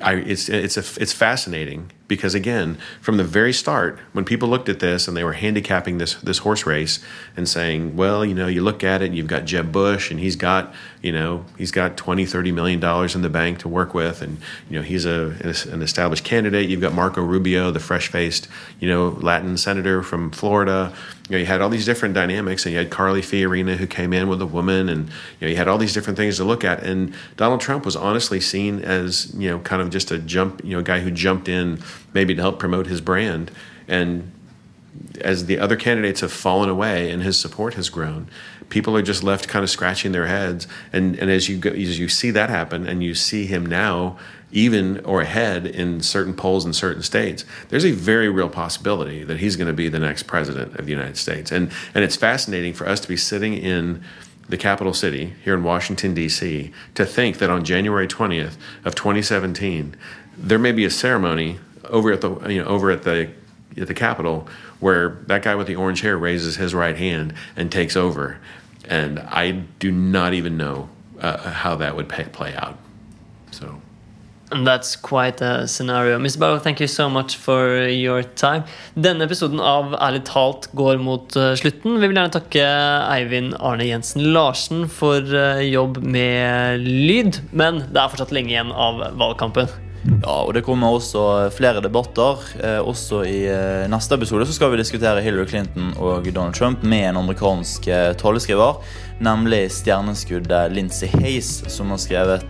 I, 0.00 0.14
it's 0.14 0.48
it's 0.48 0.76
a, 0.76 1.02
it's 1.02 1.12
fascinating 1.12 1.90
because 2.06 2.34
again, 2.34 2.76
from 3.00 3.16
the 3.16 3.24
very 3.24 3.52
start, 3.52 3.98
when 4.12 4.24
people 4.24 4.48
looked 4.48 4.68
at 4.68 4.80
this 4.80 5.08
and 5.08 5.16
they 5.16 5.24
were 5.24 5.32
handicapping 5.32 5.98
this 5.98 6.14
this 6.14 6.38
horse 6.38 6.66
race 6.66 7.00
and 7.36 7.48
saying, 7.48 7.96
well, 7.96 8.24
you 8.24 8.34
know, 8.34 8.46
you 8.46 8.62
look 8.62 8.84
at 8.84 9.02
it, 9.02 9.06
and 9.06 9.16
you've 9.16 9.26
got 9.26 9.44
Jeb 9.44 9.72
Bush 9.72 10.10
and 10.10 10.20
he's 10.20 10.36
got 10.36 10.74
you 11.02 11.12
know 11.12 11.44
he's 11.58 11.70
got 11.70 11.96
20 11.96 12.24
30 12.24 12.52
million 12.52 12.80
dollars 12.80 13.14
in 13.14 13.22
the 13.22 13.28
bank 13.28 13.58
to 13.58 13.68
work 13.68 13.92
with 13.94 14.22
and 14.22 14.38
you 14.70 14.76
know 14.76 14.82
he's 14.82 15.04
a 15.04 15.36
an 15.70 15.82
established 15.82 16.24
candidate. 16.24 16.68
You've 16.68 16.80
got 16.80 16.92
marco 16.92 17.22
rubio 17.22 17.70
the 17.70 17.80
fresh-faced 17.80 18.48
you 18.80 18.88
know 18.88 19.08
latin 19.20 19.56
senator 19.56 20.02
from 20.02 20.30
florida 20.30 20.92
you 21.28 21.32
know 21.32 21.38
you 21.38 21.46
had 21.46 21.62
all 21.62 21.70
these 21.70 21.86
different 21.86 22.14
dynamics 22.14 22.66
and 22.66 22.72
you 22.72 22.78
had 22.78 22.90
carly 22.90 23.22
fiorina 23.22 23.76
who 23.76 23.86
came 23.86 24.12
in 24.12 24.28
with 24.28 24.42
a 24.42 24.46
woman 24.46 24.88
and 24.88 25.08
you 25.08 25.42
know 25.42 25.48
you 25.48 25.56
had 25.56 25.68
all 25.68 25.78
these 25.78 25.94
different 25.94 26.16
things 26.18 26.36
to 26.36 26.44
look 26.44 26.64
at 26.64 26.82
and 26.82 27.14
donald 27.36 27.60
trump 27.60 27.84
was 27.84 27.96
honestly 27.96 28.40
seen 28.40 28.80
as 28.80 29.34
you 29.34 29.48
know 29.48 29.58
kind 29.60 29.80
of 29.80 29.90
just 29.90 30.10
a 30.10 30.18
jump 30.18 30.62
you 30.64 30.76
know 30.76 30.82
guy 30.82 31.00
who 31.00 31.10
jumped 31.10 31.48
in 31.48 31.82
maybe 32.12 32.34
to 32.34 32.42
help 32.42 32.58
promote 32.58 32.86
his 32.86 33.00
brand 33.00 33.50
and 33.88 34.30
as 35.20 35.46
the 35.46 35.58
other 35.58 35.76
candidates 35.76 36.20
have 36.20 36.32
fallen 36.32 36.68
away 36.68 37.10
and 37.10 37.22
his 37.22 37.38
support 37.38 37.74
has 37.74 37.88
grown, 37.88 38.28
people 38.68 38.96
are 38.96 39.02
just 39.02 39.22
left 39.22 39.48
kind 39.48 39.62
of 39.62 39.70
scratching 39.70 40.12
their 40.12 40.26
heads. 40.26 40.66
And, 40.92 41.18
and 41.18 41.30
as 41.30 41.48
you 41.48 41.58
go, 41.58 41.70
as 41.70 41.98
you 41.98 42.08
see 42.08 42.30
that 42.32 42.50
happen, 42.50 42.86
and 42.86 43.02
you 43.02 43.14
see 43.14 43.46
him 43.46 43.66
now 43.66 44.18
even 44.52 45.00
or 45.00 45.20
ahead 45.20 45.66
in 45.66 46.00
certain 46.00 46.32
polls 46.32 46.64
in 46.64 46.72
certain 46.72 47.02
states, 47.02 47.44
there's 47.68 47.84
a 47.84 47.90
very 47.90 48.28
real 48.28 48.48
possibility 48.48 49.24
that 49.24 49.38
he's 49.38 49.56
going 49.56 49.66
to 49.66 49.74
be 49.74 49.88
the 49.88 49.98
next 49.98 50.24
president 50.24 50.76
of 50.76 50.86
the 50.86 50.92
United 50.92 51.16
States. 51.16 51.50
And 51.50 51.72
and 51.94 52.04
it's 52.04 52.16
fascinating 52.16 52.72
for 52.72 52.88
us 52.88 53.00
to 53.00 53.08
be 53.08 53.16
sitting 53.16 53.54
in 53.54 54.02
the 54.48 54.56
capital 54.56 54.94
city 54.94 55.34
here 55.42 55.54
in 55.54 55.64
Washington 55.64 56.14
D.C. 56.14 56.70
to 56.94 57.06
think 57.06 57.38
that 57.38 57.50
on 57.50 57.64
January 57.64 58.06
20th 58.06 58.56
of 58.84 58.94
2017, 58.94 59.96
there 60.36 60.58
may 60.58 60.72
be 60.72 60.84
a 60.84 60.90
ceremony 60.90 61.58
over 61.84 62.12
at 62.12 62.20
the 62.20 62.48
you 62.48 62.62
know 62.62 62.68
over 62.68 62.90
at 62.90 63.02
the 63.02 63.30
at 63.80 63.86
the 63.88 63.94
Capitol 63.94 64.48
where 64.80 65.18
that 65.26 65.42
guy 65.42 65.54
with 65.54 65.66
the 65.66 65.76
orange 65.76 66.00
hair 66.02 66.16
raises 66.16 66.56
his 66.56 66.74
right 66.74 66.96
hand 66.96 67.34
and 67.56 67.70
takes 67.70 67.96
over. 67.96 68.38
And 68.88 69.18
I 69.18 69.52
do 69.78 69.90
not 69.90 70.34
even 70.34 70.56
know 70.56 70.88
uh, 71.20 71.50
how 71.50 71.74
that 71.76 71.96
would 71.96 72.08
pay, 72.08 72.24
play 72.24 72.54
out. 72.54 72.78
So. 73.50 73.80
And 74.50 74.66
that's 74.66 74.94
quite 74.94 75.40
a 75.40 75.66
scenario. 75.66 76.18
Mr. 76.18 76.38
Barlow, 76.38 76.58
thank 76.58 76.78
you 76.78 76.86
so 76.86 77.08
much 77.08 77.36
for 77.36 77.88
your 77.88 78.22
time. 78.22 78.64
Denne 78.94 79.24
episoden 79.24 79.58
av 79.58 79.96
Ærlig 79.96 80.24
talt 80.28 80.68
går 80.76 81.00
mot 81.02 81.34
uh, 81.36 81.54
slutten. 81.58 81.96
Vi 81.98 82.06
vil 82.06 82.14
gjerne 82.14 82.34
takke 82.34 82.66
Eivind 83.08 83.56
Arne 83.58 83.88
Jensen 83.88 84.28
Larsen 84.36 84.84
for 84.86 85.24
uh, 85.32 85.64
jobb 85.64 86.02
med 86.04 86.84
lyd, 86.84 87.40
men 87.50 87.86
det 87.88 87.98
er 87.98 88.12
fortsatt 88.12 88.36
lenge 88.36 88.52
igjen 88.52 88.70
av 88.70 89.00
valgkampen. 89.18 89.72
Ja, 90.24 90.38
og 90.46 90.54
det 90.56 90.62
kommer 90.64 90.88
også 90.88 91.50
flere 91.52 91.82
debatter. 91.84 92.40
Eh, 92.56 92.80
også 92.80 93.28
i 93.28 93.44
eh, 93.50 93.84
neste 93.92 94.14
episode 94.16 94.46
så 94.48 94.54
skal 94.56 94.70
vi 94.72 94.78
diskutere 94.80 95.20
Hillary 95.20 95.44
Clinton 95.50 95.92
og 96.00 96.24
Donald 96.30 96.54
Trump 96.56 96.80
med 96.80 97.10
en 97.10 97.20
amerikansk 97.20 97.88
eh, 97.92 98.16
taleskriver, 98.16 98.80
nemlig 99.20 99.68
stjerneskuddet 99.76 100.72
Lindsay 100.72 101.12
Hayes, 101.18 101.68
som 101.68 101.90
har 101.92 102.00
skrevet 102.00 102.48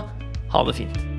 ha 0.54 0.64
det 0.68 0.78
fint. 0.78 1.13